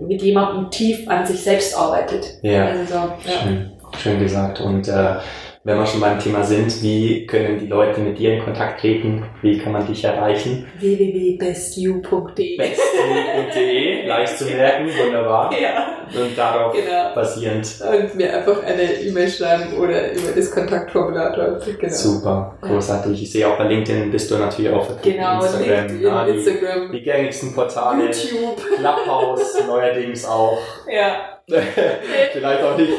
mit 0.00 0.22
jemandem 0.22 0.70
tief 0.70 1.06
an 1.06 1.26
sich 1.26 1.42
selbst 1.44 1.76
arbeitet. 1.76 2.38
Ja, 2.40 2.68
also, 2.68 2.94
ja. 2.94 3.18
Schön, 3.42 3.72
schön 3.98 4.18
gesagt. 4.18 4.60
Und 4.62 4.88
äh, 4.88 5.16
wenn 5.64 5.78
wir 5.78 5.86
schon 5.86 6.00
beim 6.00 6.18
Thema 6.18 6.42
sind, 6.42 6.82
wie 6.82 7.24
können 7.24 7.58
die 7.58 7.68
Leute 7.68 8.00
mit 8.00 8.18
dir 8.18 8.34
in 8.34 8.42
Kontakt 8.42 8.80
treten? 8.80 9.24
Wie 9.42 9.58
kann 9.58 9.72
man 9.72 9.86
dich 9.86 10.02
erreichen? 10.02 10.66
www.bestyou.de 10.80 12.56
bestyou.de, 12.56 14.06
leicht 14.06 14.38
zu 14.38 14.46
merken, 14.46 14.86
wunderbar. 14.86 15.52
Ja. 15.56 15.98
Und 16.20 16.36
darauf 16.36 16.72
genau. 16.72 17.14
basierend. 17.14 17.80
Und 17.80 18.14
mir 18.16 18.36
einfach 18.36 18.62
eine 18.64 18.82
E-Mail 18.82 19.28
schreiben 19.28 19.78
oder 19.78 20.12
über 20.12 20.32
das 20.34 20.50
Kontaktformular 20.50 21.34
dort. 21.34 21.64
Genau. 21.78 21.92
Super, 21.92 22.56
großartig. 22.60 23.22
Ich 23.22 23.30
sehe 23.30 23.46
auch 23.46 23.56
bei 23.56 23.68
LinkedIn 23.68 24.10
bist 24.10 24.30
du 24.30 24.38
natürlich 24.38 24.72
auch 24.72 24.84
vertreten. 24.84 25.18
Genau, 25.18 25.36
Instagram, 25.36 25.86
LinkedIn, 25.86 26.02
ja, 26.02 26.24
die, 26.24 26.30
Instagram. 26.32 26.92
Die 26.92 27.02
gängigsten 27.02 27.54
Portale. 27.54 28.04
YouTube. 28.04 28.60
Clubhouse 28.76 29.64
neuerdings 29.66 30.26
auch. 30.26 30.58
Ja. 30.92 31.38
Vielleicht 32.32 32.62
auch 32.62 32.76
nicht. 32.76 32.92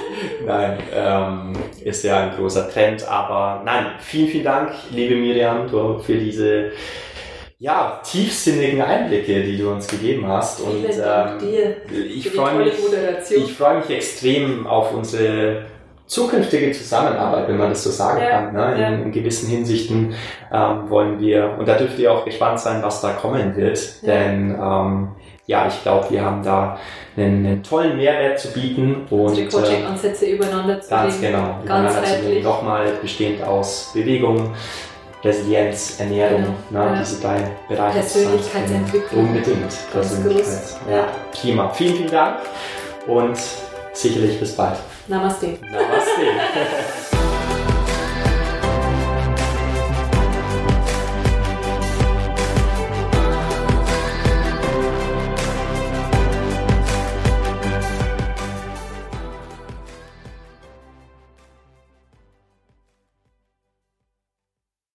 Nein, 0.46 0.78
ähm, 0.94 1.54
ist 1.84 2.04
ja 2.04 2.24
ein 2.24 2.36
großer 2.36 2.70
Trend. 2.70 3.08
Aber 3.08 3.62
nein, 3.64 3.86
vielen, 4.00 4.28
vielen 4.28 4.44
Dank, 4.44 4.72
liebe 4.92 5.16
Miriam, 5.16 5.68
für 5.70 6.16
diese 6.16 6.72
ja, 7.58 8.02
tiefsinnigen 8.04 8.82
Einblicke, 8.82 9.42
die 9.42 9.58
du 9.58 9.72
uns 9.72 9.88
gegeben 9.88 10.28
hast. 10.28 10.60
Und 10.60 10.84
ähm, 10.84 11.38
ich 12.14 12.30
freue 12.30 12.56
mich, 12.56 12.74
ich 13.32 13.54
freue 13.54 13.78
mich 13.78 13.90
extrem 13.90 14.68
auf 14.68 14.94
unsere 14.94 15.64
zukünftige 16.06 16.72
Zusammenarbeit, 16.74 17.48
wenn 17.48 17.58
man 17.58 17.70
das 17.70 17.84
so 17.84 17.90
sagen 17.90 18.22
Ja, 18.22 18.30
kann. 18.30 18.54
Ne? 18.54 18.74
In, 18.76 18.82
ja. 18.82 18.88
in 18.90 19.12
gewissen 19.14 19.50
Hinsichten 19.50 20.14
ähm, 20.52 20.90
wollen 20.90 21.20
wir, 21.20 21.56
und 21.58 21.66
da 21.68 21.76
dürft 21.76 21.98
ihr 21.98 22.12
auch 22.12 22.26
gespannt 22.26 22.60
sein, 22.60 22.84
was 22.84 23.00
da 23.02 23.14
kommen 23.14 23.56
wird, 23.56 23.80
Ja. 24.02 24.14
denn 24.14 24.52
ähm, 24.62 25.08
ja, 25.46 25.68
ich 25.68 25.82
glaube, 25.84 26.10
wir 26.10 26.24
haben 26.24 26.42
da 26.44 26.78
einen, 27.18 27.46
einen 27.46 27.64
tollen 27.64 27.98
Mehrwert 27.98 28.40
zu 28.40 28.52
bieten 28.54 29.06
und 29.10 29.20
Unsere 29.20 29.48
äh, 29.48 29.50
Coaching-Ansätze 29.50 30.26
übereinander 30.28 30.80
zu 30.80 30.90
Ganz 30.90 31.20
legen. 31.20 31.34
genau. 31.34 31.48
Legen. 31.58 31.66
Ganzheitlich. 31.68 32.44
Nochmal 32.44 32.94
bestehend 33.02 33.44
aus 33.44 33.92
Bewegung, 33.94 34.54
Resilienz, 35.24 36.00
Ernährung, 36.00 36.46
Genau, 36.70 36.86
ne, 36.86 36.92
ja. 36.94 37.00
diese 37.00 37.22
drei 37.22 37.38
Bereiche. 37.70 38.00
Persönlichkeitsentwicklung. 38.00 39.28
Unbedingt. 39.28 39.60
Ganz 39.62 39.88
Persönlichkeit. 39.92 40.62
Ja. 40.90 40.96
Ja. 40.98 41.08
Prima. 41.32 41.70
Vielen, 41.70 41.96
vielen 41.96 42.12
Dank 42.12 42.38
und 43.08 43.38
sicherlich 43.94 44.40
bis 44.40 44.56
bald. 44.56 44.78
Namaste. 45.08 45.58
Namaste. 45.62 46.22